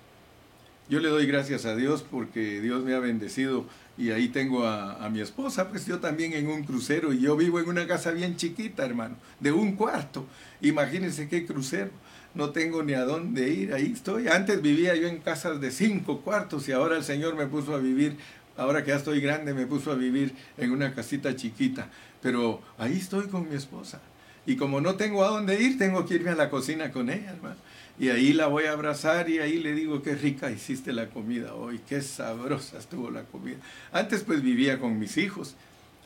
[0.91, 3.65] Yo le doy gracias a Dios porque Dios me ha bendecido
[3.97, 7.61] y ahí tengo a, mi esposa, pues yo también en un crucero y yo vivo
[7.61, 10.27] en una casa bien chiquita, hermano, de un cuarto.
[10.61, 11.91] Imagínense qué crucero.
[12.35, 14.27] No tengo ni a dónde ir, ahí estoy.
[14.27, 17.79] Antes vivía yo en casas de cinco cuartos y ahora el Señor me puso a
[17.79, 18.17] vivir,
[18.57, 21.89] ahora que ya estoy grande, me puso a vivir en una casita chiquita.
[22.21, 24.01] Pero ahí estoy con mi esposa.
[24.45, 27.31] Y como no tengo a dónde ir, tengo que irme a la cocina con ella,
[27.31, 27.70] hermano
[28.01, 31.55] y ahí la voy a abrazar y ahí le digo qué rica hiciste la comida
[31.55, 33.59] hoy, qué sabrosa estuvo la comida.
[33.93, 35.55] Antes pues vivía con mis hijos,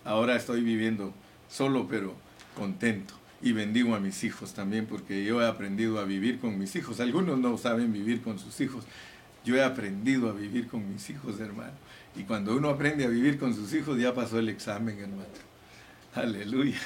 [0.04, 1.14] ahora estoy viviendo
[1.48, 2.16] solo pero
[2.56, 6.74] contento y bendigo a mis hijos también porque yo he aprendido a vivir con mis
[6.74, 6.98] hijos.
[6.98, 8.84] Algunos no saben vivir con sus hijos.
[9.44, 11.74] Yo he aprendido a vivir con mis hijos, hermano.
[12.16, 15.28] Y cuando uno aprende a vivir con sus hijos ya pasó el examen, hermano.
[16.16, 16.80] Aleluya.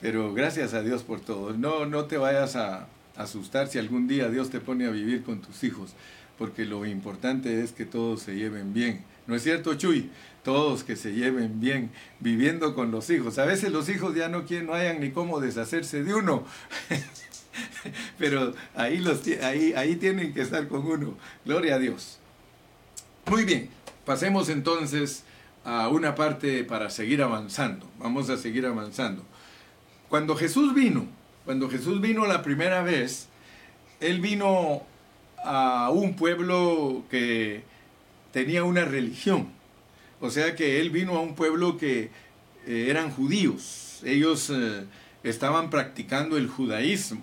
[0.00, 1.52] Pero gracias a Dios por todo.
[1.52, 2.88] No, no te vayas a,
[3.22, 5.92] asustar si algún día Dios te pone a vivir con tus hijos,
[6.38, 9.04] porque lo importante es que todos se lleven bien.
[9.26, 10.10] ¿No es cierto, Chuy?
[10.42, 13.38] Todos que se lleven bien viviendo con los hijos.
[13.38, 16.44] A veces los hijos ya no quieren, no hayan ni cómo deshacerse de uno.
[18.18, 21.14] Pero ahí, los, ahí, ahí tienen que estar con uno.
[21.44, 22.18] Gloria a Dios.
[23.26, 23.68] Muy bien,
[24.04, 25.24] pasemos entonces
[25.64, 27.86] a una parte para seguir avanzando.
[27.98, 29.22] Vamos a seguir avanzando.
[30.08, 31.06] Cuando Jesús vino,
[31.44, 33.28] cuando Jesús vino la primera vez,
[34.00, 34.82] Él vino
[35.42, 37.62] a un pueblo que
[38.32, 39.48] tenía una religión.
[40.20, 42.10] O sea que Él vino a un pueblo que
[42.66, 44.00] eh, eran judíos.
[44.04, 44.84] Ellos eh,
[45.22, 47.22] estaban practicando el judaísmo.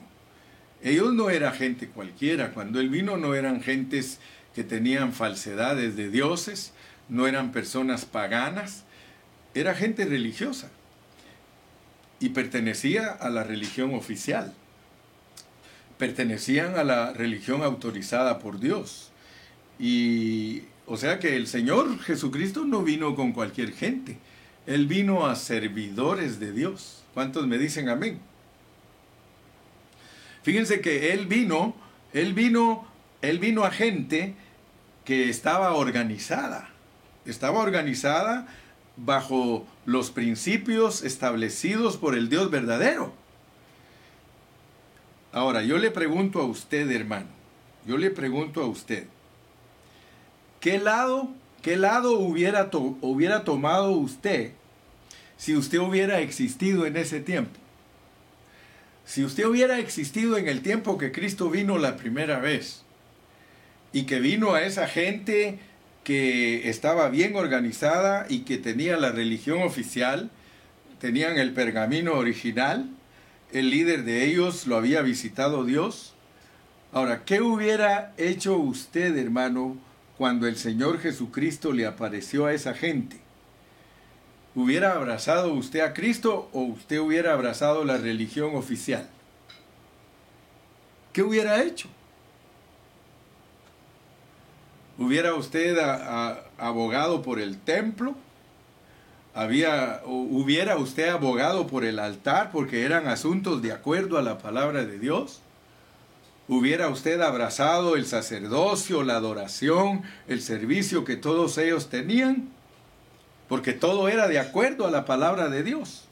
[0.84, 2.52] Ellos no eran gente cualquiera.
[2.52, 4.20] Cuando Él vino no eran gentes
[4.56, 6.74] que tenían falsedades de dioses,
[7.08, 8.84] no eran personas paganas,
[9.54, 10.72] era gente religiosa
[12.20, 14.54] y pertenecía a la religión oficial.
[15.98, 19.12] Pertenecían a la religión autorizada por Dios.
[19.80, 24.18] Y o sea que el Señor Jesucristo no vino con cualquier gente.
[24.66, 27.04] Él vino a servidores de Dios.
[27.14, 28.20] ¿Cuántos me dicen amén?
[30.44, 31.76] Fíjense que él vino,
[32.14, 32.88] él vino,
[33.22, 34.34] él vino a gente
[35.04, 36.70] que estaba organizada.
[37.26, 38.48] Estaba organizada
[38.98, 43.14] bajo los principios establecidos por el Dios verdadero.
[45.32, 47.28] Ahora, yo le pregunto a usted, hermano,
[47.86, 49.06] yo le pregunto a usted,
[50.60, 51.30] ¿qué lado,
[51.62, 52.70] qué lado hubiera,
[53.02, 54.52] hubiera tomado usted
[55.38, 57.58] si usted hubiera existido en ese tiempo?
[59.06, 62.82] Si usted hubiera existido en el tiempo que Cristo vino la primera vez
[63.94, 65.60] y que vino a esa gente
[66.08, 70.32] que estaba bien organizada y que tenía la religión oficial,
[71.02, 72.90] tenían el pergamino original,
[73.52, 76.14] el líder de ellos lo había visitado Dios.
[76.94, 79.76] Ahora, ¿qué hubiera hecho usted, hermano,
[80.18, 83.18] cuando el Señor Jesucristo le apareció a esa gente?
[84.56, 89.10] ¿Hubiera abrazado usted a Cristo o usted hubiera abrazado la religión oficial?
[91.12, 91.90] ¿Qué hubiera hecho?
[94.98, 95.78] ¿Hubiera usted
[96.58, 98.16] abogado por el templo?
[99.36, 104.86] Había, ¿Hubiera usted abogado por el altar porque eran asuntos de acuerdo a la palabra
[104.86, 105.42] de Dios?
[106.48, 112.50] ¿Hubiera usted abrazado el sacerdocio, la adoración, el servicio que todos ellos tenían?
[113.48, 116.06] Porque todo era de acuerdo a la palabra de Dios.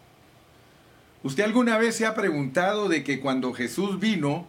[1.23, 4.45] ¿Usted alguna vez se ha preguntado de que cuando Jesús vino,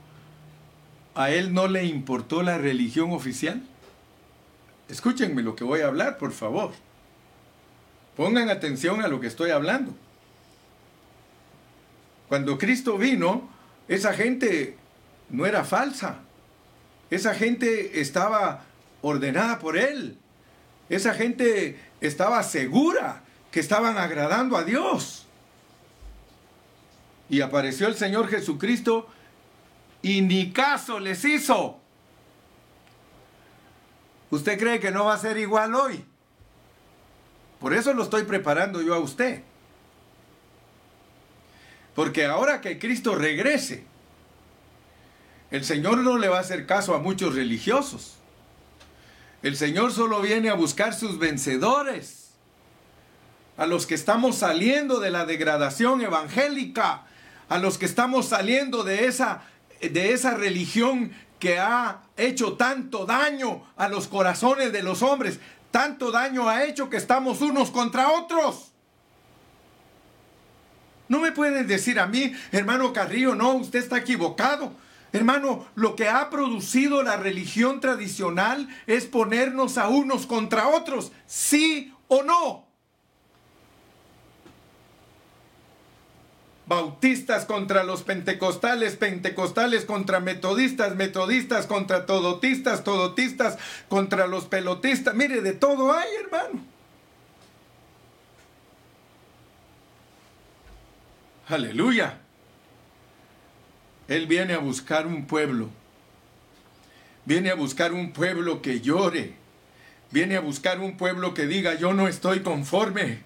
[1.14, 3.62] a él no le importó la religión oficial?
[4.88, 6.72] Escúchenme lo que voy a hablar, por favor.
[8.16, 9.94] Pongan atención a lo que estoy hablando.
[12.28, 13.48] Cuando Cristo vino,
[13.88, 14.76] esa gente
[15.30, 16.20] no era falsa.
[17.10, 18.64] Esa gente estaba
[19.02, 20.18] ordenada por Él.
[20.88, 25.26] Esa gente estaba segura que estaban agradando a Dios.
[27.28, 29.08] Y apareció el Señor Jesucristo
[30.02, 31.80] y ni caso les hizo.
[34.30, 36.04] ¿Usted cree que no va a ser igual hoy?
[37.60, 39.42] Por eso lo estoy preparando yo a usted.
[41.94, 43.84] Porque ahora que Cristo regrese,
[45.50, 48.16] el Señor no le va a hacer caso a muchos religiosos.
[49.42, 52.32] El Señor solo viene a buscar sus vencedores,
[53.56, 57.06] a los que estamos saliendo de la degradación evangélica,
[57.48, 59.44] a los que estamos saliendo de esa,
[59.80, 65.38] de esa religión que ha hecho tanto daño a los corazones de los hombres,
[65.70, 68.72] tanto daño ha hecho que estamos unos contra otros.
[71.08, 74.72] No me pueden decir a mí, hermano Carrillo, no, usted está equivocado.
[75.12, 81.94] Hermano, lo que ha producido la religión tradicional es ponernos a unos contra otros, sí
[82.08, 82.65] o no.
[86.66, 93.56] Bautistas contra los pentecostales, pentecostales contra metodistas, metodistas contra todotistas, todotistas
[93.88, 95.14] contra los pelotistas.
[95.14, 96.60] Mire, de todo hay, hermano.
[101.48, 102.18] Aleluya.
[104.08, 105.68] Él viene a buscar un pueblo.
[107.24, 109.34] Viene a buscar un pueblo que llore.
[110.10, 113.20] Viene a buscar un pueblo que diga, yo no estoy conforme.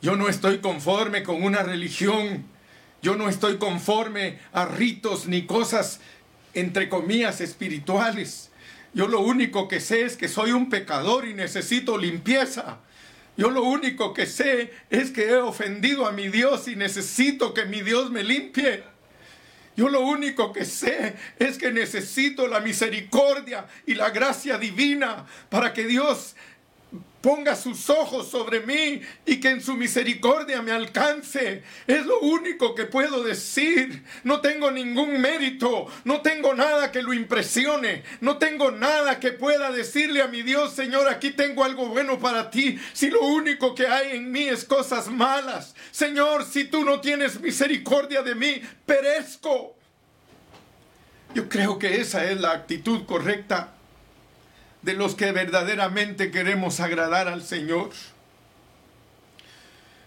[0.00, 2.44] Yo no estoy conforme con una religión
[3.02, 6.00] yo no estoy conforme a ritos ni cosas,
[6.54, 8.50] entre comillas, espirituales.
[8.94, 12.78] Yo lo único que sé es que soy un pecador y necesito limpieza.
[13.36, 17.66] Yo lo único que sé es que he ofendido a mi Dios y necesito que
[17.66, 18.82] mi Dios me limpie.
[19.76, 25.72] Yo lo único que sé es que necesito la misericordia y la gracia divina para
[25.72, 26.34] que Dios
[27.20, 31.62] ponga sus ojos sobre mí y que en su misericordia me alcance.
[31.86, 34.04] Es lo único que puedo decir.
[34.24, 39.70] No tengo ningún mérito, no tengo nada que lo impresione, no tengo nada que pueda
[39.72, 43.86] decirle a mi Dios, Señor, aquí tengo algo bueno para ti, si lo único que
[43.86, 45.74] hay en mí es cosas malas.
[45.90, 49.76] Señor, si tú no tienes misericordia de mí, perezco.
[51.34, 53.77] Yo creo que esa es la actitud correcta
[54.82, 57.90] de los que verdaderamente queremos agradar al Señor.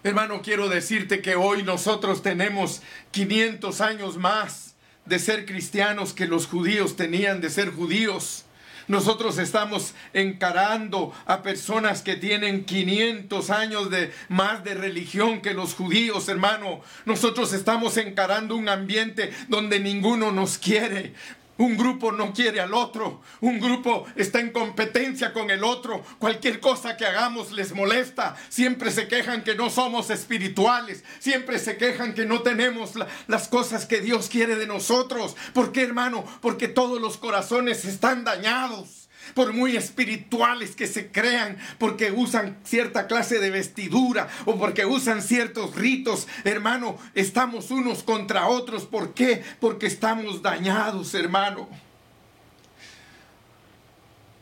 [0.04, 6.46] Hermano, quiero decirte que hoy nosotros tenemos 500 años más de ser cristianos que los
[6.46, 8.44] judíos tenían de ser judíos.
[8.88, 15.74] Nosotros estamos encarando a personas que tienen 500 años de más de religión que los
[15.74, 16.80] judíos, hermano.
[17.04, 21.14] Nosotros estamos encarando un ambiente donde ninguno nos quiere.
[21.58, 23.20] Un grupo no quiere al otro.
[23.40, 26.02] Un grupo está en competencia con el otro.
[26.18, 28.36] Cualquier cosa que hagamos les molesta.
[28.48, 31.04] Siempre se quejan que no somos espirituales.
[31.18, 32.92] Siempre se quejan que no tenemos
[33.26, 35.36] las cosas que Dios quiere de nosotros.
[35.52, 36.24] ¿Por qué, hermano?
[36.40, 39.01] Porque todos los corazones están dañados
[39.34, 45.22] por muy espirituales que se crean, porque usan cierta clase de vestidura o porque usan
[45.22, 48.84] ciertos ritos, hermano, estamos unos contra otros.
[48.84, 49.42] ¿Por qué?
[49.60, 51.68] Porque estamos dañados, hermano.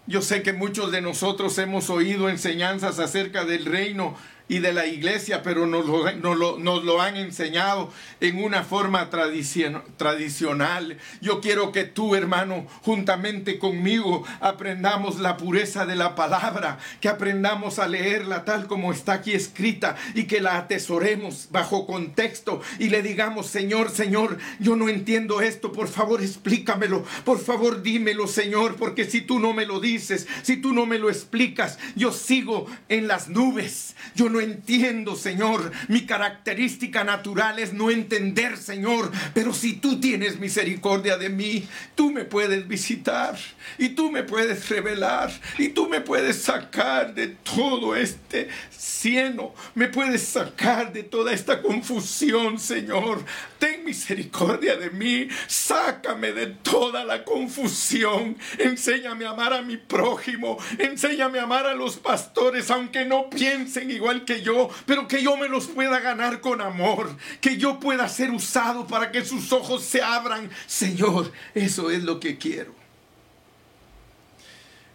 [0.07, 4.17] Yo sé que muchos de nosotros hemos oído enseñanzas acerca del reino
[4.51, 10.99] y de la iglesia, pero nos lo, nos lo, han enseñado en una forma tradicional.
[11.21, 17.79] Yo quiero que tú, hermano, juntamente conmigo, aprendamos la pureza de la palabra, que aprendamos
[17.79, 23.03] a leerla tal como está aquí escrita y que la atesoremos bajo contexto y le
[23.03, 29.05] digamos, Señor, Señor, yo no entiendo esto, por favor explícamelo, por favor dímelo, Señor, porque
[29.05, 33.07] si tú no me lo dices, si tú no me lo explicas, yo sigo en
[33.07, 35.73] las nubes, yo entiendo, Señor.
[35.89, 39.11] Mi característica natural es no entender, Señor.
[39.35, 43.37] Pero si tú tienes misericordia de mí, tú me puedes visitar
[43.79, 49.55] y tú me puedes revelar y tú me puedes sacar de todo este cieno.
[49.75, 53.25] Me puedes sacar de toda esta confusión, Señor.
[53.59, 55.29] Ten misericordia de mí.
[55.47, 58.37] Sácame de toda la confusión.
[58.59, 60.59] Enséñame a amar a mi prójimo.
[60.79, 65.37] Enséñame a amar a los pastores, aunque no piensen igual que yo, pero que yo
[65.37, 67.17] me los pueda ganar con amor.
[67.41, 70.51] Que yo pueda ser usado para que sus ojos se abran.
[70.67, 72.80] Señor, eso es lo que quiero.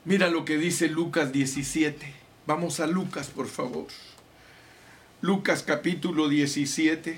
[0.06, 2.14] Mira lo que dice Lucas 17.
[2.46, 3.88] Vamos a Lucas, por favor.
[5.22, 7.18] Lucas capítulo 17.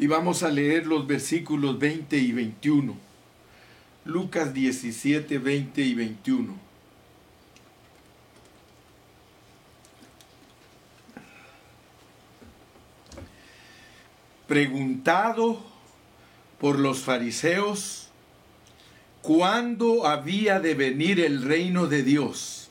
[0.00, 2.96] Y vamos a leer los versículos 20 y 21.
[4.06, 6.56] Lucas 17, 20 y 21.
[14.48, 15.64] Preguntado
[16.58, 18.11] por los fariseos
[19.22, 22.70] cuándo había de venir el reino de Dios,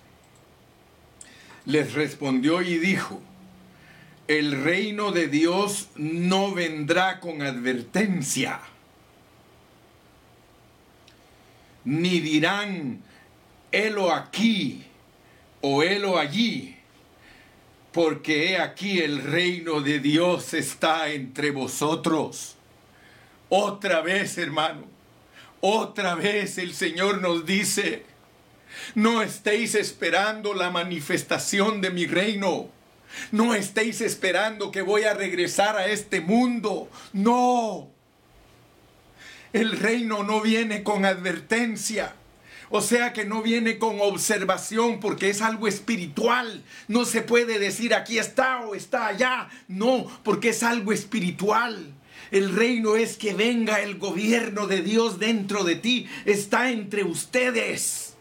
[1.65, 3.21] les respondió y dijo,
[4.27, 8.59] el reino de Dios no vendrá con advertencia,
[11.85, 13.01] ni dirán,
[13.71, 14.83] helo aquí
[15.61, 16.75] o helo allí,
[17.91, 22.55] porque he aquí el reino de Dios está entre vosotros.
[23.49, 24.90] Otra vez, hermano,
[25.61, 28.05] otra vez el Señor nos dice,
[28.95, 32.69] no estéis esperando la manifestación de mi reino
[33.31, 36.89] no estéis esperando que voy a regresar a este mundo.
[37.13, 37.89] No.
[39.53, 42.15] El reino no viene con advertencia.
[42.69, 46.63] O sea que no viene con observación porque es algo espiritual.
[46.87, 49.49] No se puede decir aquí está o está allá.
[49.67, 51.93] No, porque es algo espiritual.
[52.31, 56.07] El reino es que venga el gobierno de Dios dentro de ti.
[56.25, 58.13] Está entre ustedes.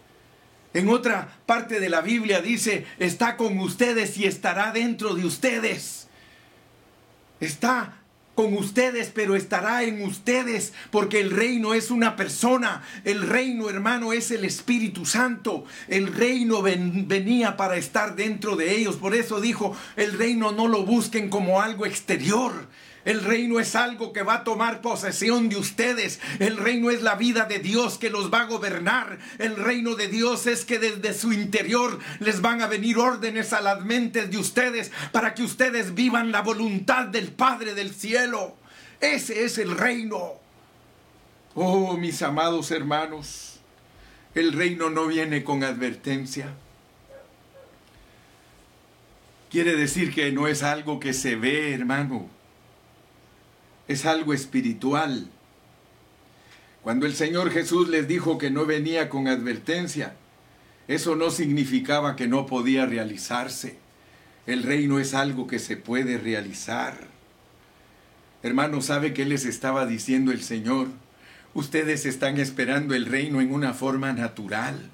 [0.75, 6.09] En otra parte de la Biblia dice, está con ustedes y estará dentro de ustedes.
[7.41, 7.97] Está
[8.35, 12.83] con ustedes, pero estará en ustedes, porque el reino es una persona.
[13.05, 15.65] El reino, hermano, es el Espíritu Santo.
[15.89, 18.97] El reino venía para estar dentro de ellos.
[18.97, 22.69] Por eso dijo, el reino no lo busquen como algo exterior.
[23.05, 26.21] El reino es algo que va a tomar posesión de ustedes.
[26.39, 29.19] El reino es la vida de Dios que los va a gobernar.
[29.39, 33.63] El reino de Dios es que desde su interior les van a venir órdenes a
[33.63, 38.55] las mentes de ustedes para que ustedes vivan la voluntad del Padre del cielo.
[39.01, 40.35] Ese es el reino.
[41.55, 43.61] Oh, mis amados hermanos,
[44.35, 46.53] el reino no viene con advertencia.
[49.51, 52.40] Quiere decir que no es algo que se ve, hermano
[53.91, 55.27] es algo espiritual.
[56.83, 60.15] Cuando el Señor Jesús les dijo que no venía con advertencia,
[60.87, 63.79] eso no significaba que no podía realizarse.
[64.47, 67.09] El reino es algo que se puede realizar.
[68.45, 70.87] Hermano, ¿sabe qué les estaba diciendo el Señor?
[71.53, 74.89] Ustedes están esperando el reino en una forma natural.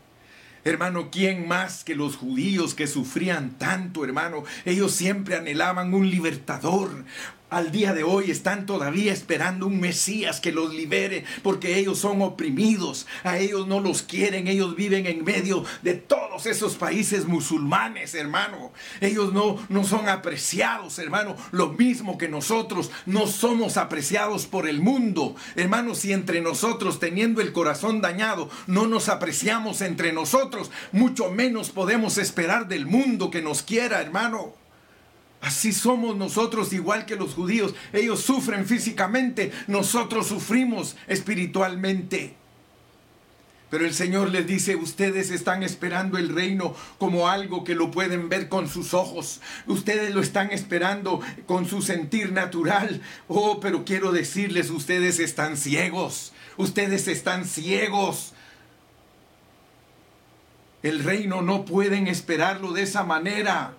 [0.65, 4.43] Hermano, ¿quién más que los judíos que sufrían tanto, hermano?
[4.65, 7.05] Ellos siempre anhelaban un libertador,
[7.51, 12.23] al día de hoy están todavía esperando un Mesías que los libere porque ellos son
[12.23, 18.15] oprimidos, a ellos no los quieren, ellos viven en medio de todos esos países musulmanes,
[18.15, 18.73] hermano.
[19.01, 24.81] Ellos no, no son apreciados, hermano, lo mismo que nosotros no somos apreciados por el
[24.81, 25.37] mundo.
[25.55, 31.71] Hermano, si entre nosotros teniendo el corazón dañado no nos apreciamos entre nosotros, mucho menos
[31.71, 34.66] podemos esperar del mundo que nos quiera, hermano.
[35.47, 37.73] Así somos nosotros igual que los judíos.
[37.93, 42.35] Ellos sufren físicamente, nosotros sufrimos espiritualmente.
[43.71, 48.29] Pero el Señor les dice, ustedes están esperando el reino como algo que lo pueden
[48.29, 49.41] ver con sus ojos.
[49.69, 53.01] Ustedes lo están esperando con su sentir natural.
[53.29, 56.33] Oh, pero quiero decirles, ustedes están ciegos.
[56.57, 58.33] Ustedes están ciegos.
[60.83, 63.75] El reino no pueden esperarlo de esa manera.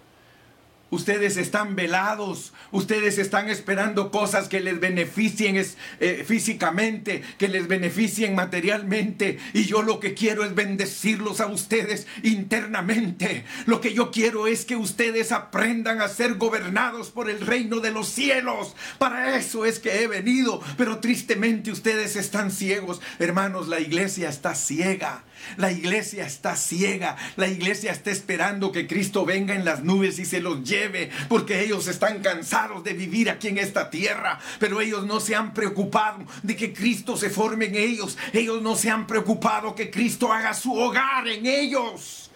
[0.90, 5.58] Ustedes están velados, ustedes están esperando cosas que les beneficien
[6.00, 9.38] eh, físicamente, que les beneficien materialmente.
[9.54, 13.44] Y yo lo que quiero es bendecirlos a ustedes internamente.
[13.66, 17.92] Lo que yo quiero es que ustedes aprendan a ser gobernados por el reino de
[17.92, 18.74] los cielos.
[18.98, 20.62] Para eso es que he venido.
[20.78, 23.02] Pero tristemente ustedes están ciegos.
[23.20, 25.24] Hermanos, la iglesia está ciega.
[25.58, 27.16] La iglesia está ciega.
[27.36, 31.64] La iglesia está esperando que Cristo venga en las nubes y se los lleve, porque
[31.64, 34.40] ellos están cansados de vivir aquí en esta tierra.
[34.60, 38.18] Pero ellos no se han preocupado de que Cristo se forme en ellos.
[38.34, 42.32] Ellos no se han preocupado que Cristo haga su hogar en ellos.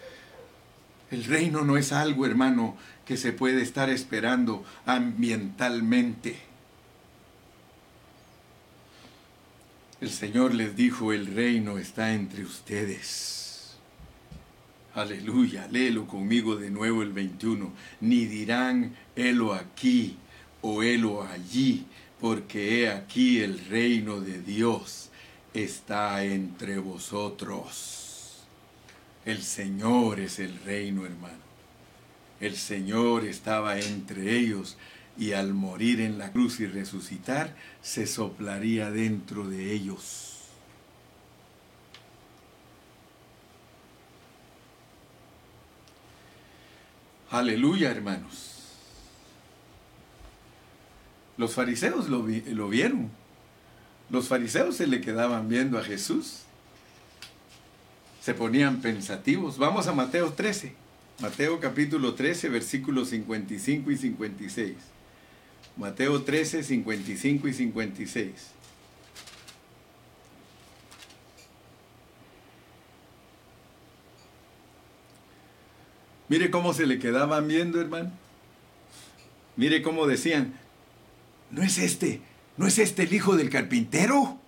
[1.10, 6.51] El reino no es algo, hermano, que se puede estar esperando ambientalmente.
[10.02, 13.76] El Señor les dijo, el reino está entre ustedes.
[14.96, 17.72] Aleluya, léelo conmigo de nuevo el 21.
[18.02, 20.18] Ni dirán, helo aquí
[20.64, 21.86] o helo allí,
[22.20, 25.12] porque he aquí el reino de Dios
[25.54, 28.44] está entre vosotros.
[29.24, 31.44] El Señor es el reino, hermano.
[32.40, 34.78] El Señor estaba entre ellos
[35.22, 40.48] y al morir en la cruz y resucitar, se soplaría dentro de ellos.
[47.30, 48.64] Aleluya, hermanos.
[51.38, 53.12] Los fariseos lo, vieron.
[54.10, 56.40] Los fariseos se le quedaban viendo a Jesús.
[58.24, 59.60] Se ponían pensativos.
[59.60, 60.74] Vamos a Mateo 13.
[61.20, 64.78] Mateo capítulo 13, versículos 55 y 56.
[65.78, 68.32] Mateo 13, 55 y 56.
[76.32, 78.12] Mire cómo se le quedaban viendo, hermano.
[79.58, 80.54] Mire cómo decían,
[81.50, 82.22] ¿no es este,
[82.56, 84.40] no es este el hijo del carpintero?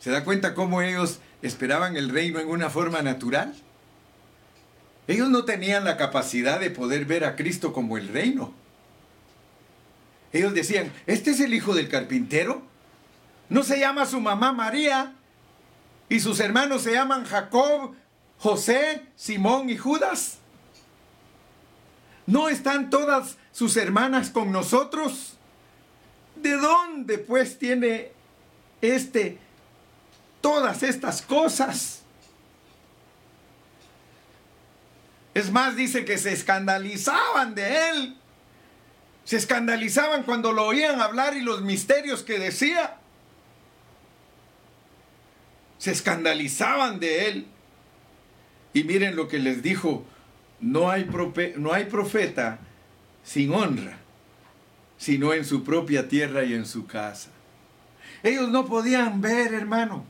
[0.00, 3.54] ¿Se da cuenta cómo ellos esperaban el reino en una forma natural?
[5.08, 8.52] Ellos no tenían la capacidad de poder ver a Cristo como el reino.
[10.32, 12.62] Ellos decían, ¿este es el hijo del carpintero?
[13.48, 15.14] ¿No se llama su mamá María?
[16.08, 17.94] ¿Y sus hermanos se llaman Jacob,
[18.38, 20.38] José, Simón y Judas?
[22.26, 25.34] ¿No están todas sus hermanas con nosotros?
[26.34, 28.10] ¿De dónde pues tiene
[28.80, 29.38] este
[30.40, 31.95] todas estas cosas?
[35.36, 38.16] Es más, dice que se escandalizaban de él.
[39.24, 42.96] Se escandalizaban cuando lo oían hablar y los misterios que decía.
[45.76, 47.46] Se escandalizaban de él.
[48.72, 50.06] Y miren lo que les dijo,
[50.58, 51.06] no hay,
[51.58, 52.58] no hay profeta
[53.22, 53.98] sin honra,
[54.96, 57.28] sino en su propia tierra y en su casa.
[58.22, 60.06] Ellos no podían ver, hermano.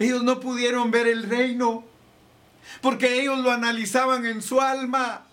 [0.00, 1.84] Ellos no pudieron ver el reino
[2.80, 5.26] porque ellos lo analizaban en su alma.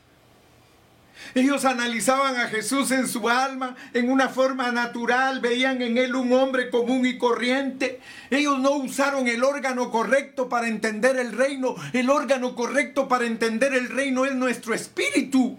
[1.36, 6.32] Ellos analizaban a Jesús en su alma, en una forma natural, veían en él un
[6.32, 8.00] hombre común y corriente.
[8.30, 11.76] Ellos no usaron el órgano correcto para entender el reino.
[11.94, 15.58] El órgano correcto para entender el reino es nuestro espíritu.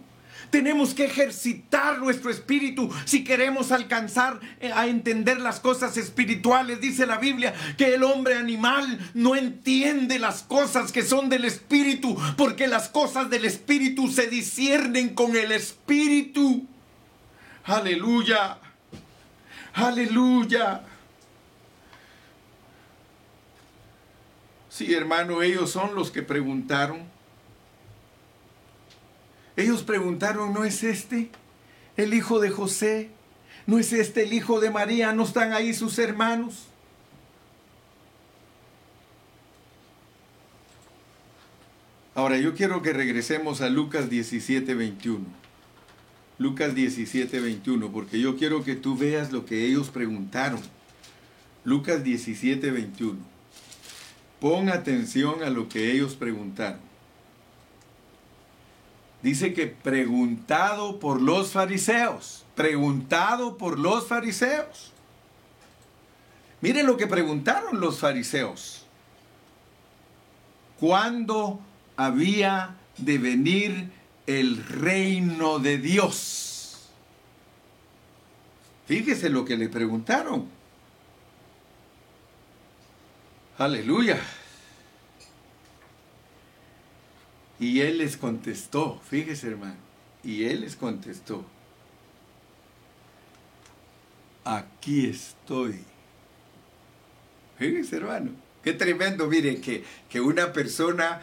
[0.51, 6.81] Tenemos que ejercitar nuestro espíritu si queremos alcanzar eh, a entender las cosas espirituales.
[6.81, 12.17] Dice la Biblia que el hombre animal no entiende las cosas que son del espíritu,
[12.37, 16.67] porque las cosas del espíritu se disciernen con el espíritu.
[17.65, 18.59] Aleluya.
[19.75, 20.83] Aleluya.
[24.71, 27.18] Sí, hermano, ellos son los que preguntaron
[29.59, 31.31] ellos preguntaron, ¿no es este
[31.97, 33.11] el hijo de José?
[33.67, 35.13] ¿No es este el hijo de María?
[35.13, 36.69] ¿No están ahí sus hermanos?
[42.15, 45.25] Ahora yo quiero que regresemos a Lucas 17, 21.
[46.39, 50.61] Lucas 17, 21, porque yo quiero que tú veas lo que ellos preguntaron.
[51.65, 53.19] Lucas 17, 21.
[54.41, 56.88] Pon atención a lo que ellos preguntaron
[59.23, 64.93] dice que preguntado por los fariseos, preguntado por los fariseos.
[66.61, 68.85] Miren lo que preguntaron los fariseos.
[70.81, 71.61] ¿Cuándo
[71.97, 73.91] había de venir
[74.27, 76.89] el reino de Dios?
[78.87, 80.49] Fíjese lo que le preguntaron.
[83.59, 84.21] Aleluya.
[87.61, 89.77] Y él les contestó, fíjese hermano,
[90.23, 91.45] y él les contestó,
[94.45, 95.81] aquí estoy.
[97.59, 98.31] Fíjese hermano,
[98.63, 101.21] qué tremendo, mire, que, que una persona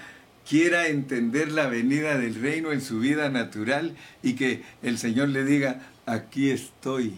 [0.48, 5.44] quiera entender la venida del reino en su vida natural y que el Señor le
[5.44, 7.18] diga, aquí estoy.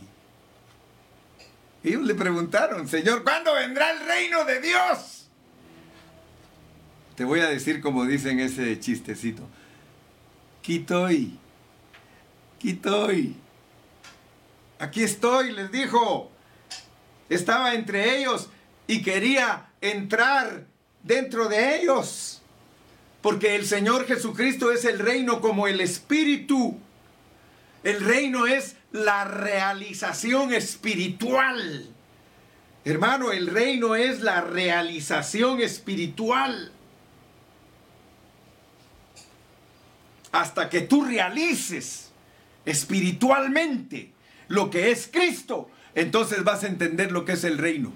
[1.84, 5.27] Ellos le preguntaron, Señor, ¿cuándo vendrá el reino de Dios?
[7.18, 9.42] Te voy a decir como dicen ese chistecito.
[10.62, 11.32] Quitoy,
[12.60, 13.36] quitoy.
[14.78, 16.30] Aquí estoy, les dijo.
[17.28, 18.50] Estaba entre ellos
[18.86, 20.68] y quería entrar
[21.02, 22.44] dentro de ellos.
[23.24, 26.78] Porque el Señor Jesucristo es el reino como el Espíritu.
[27.84, 31.90] El reino es la realización espiritual.
[32.86, 36.74] Hermano, el reino es la realización espiritual.
[40.32, 42.12] Hasta que tú realices
[42.66, 44.12] espiritualmente
[44.48, 47.94] lo que es Cristo, entonces vas a entender lo que es el reino.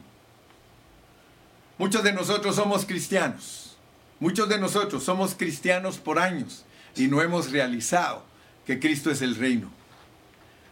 [1.78, 3.78] Muchos de nosotros somos cristianos.
[4.20, 6.64] Muchos de nosotros somos cristianos por años
[6.96, 8.24] y no hemos realizado
[8.66, 9.72] que Cristo es el reino.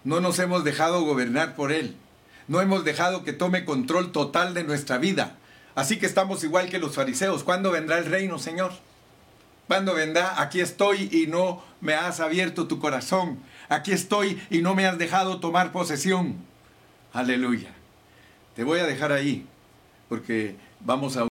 [0.03, 1.95] No nos hemos dejado gobernar por Él.
[2.47, 5.35] No hemos dejado que tome control total de nuestra vida.
[5.75, 7.43] Así que estamos igual que los fariseos.
[7.43, 8.71] ¿Cuándo vendrá el reino, Señor?
[9.69, 10.41] ¿Cuándo vendrá?
[10.41, 13.37] Aquí estoy y no me has abierto tu corazón.
[13.69, 16.37] Aquí estoy y no me has dejado tomar posesión.
[17.13, 17.69] Aleluya.
[18.55, 19.45] Te voy a dejar ahí
[20.09, 21.23] porque vamos a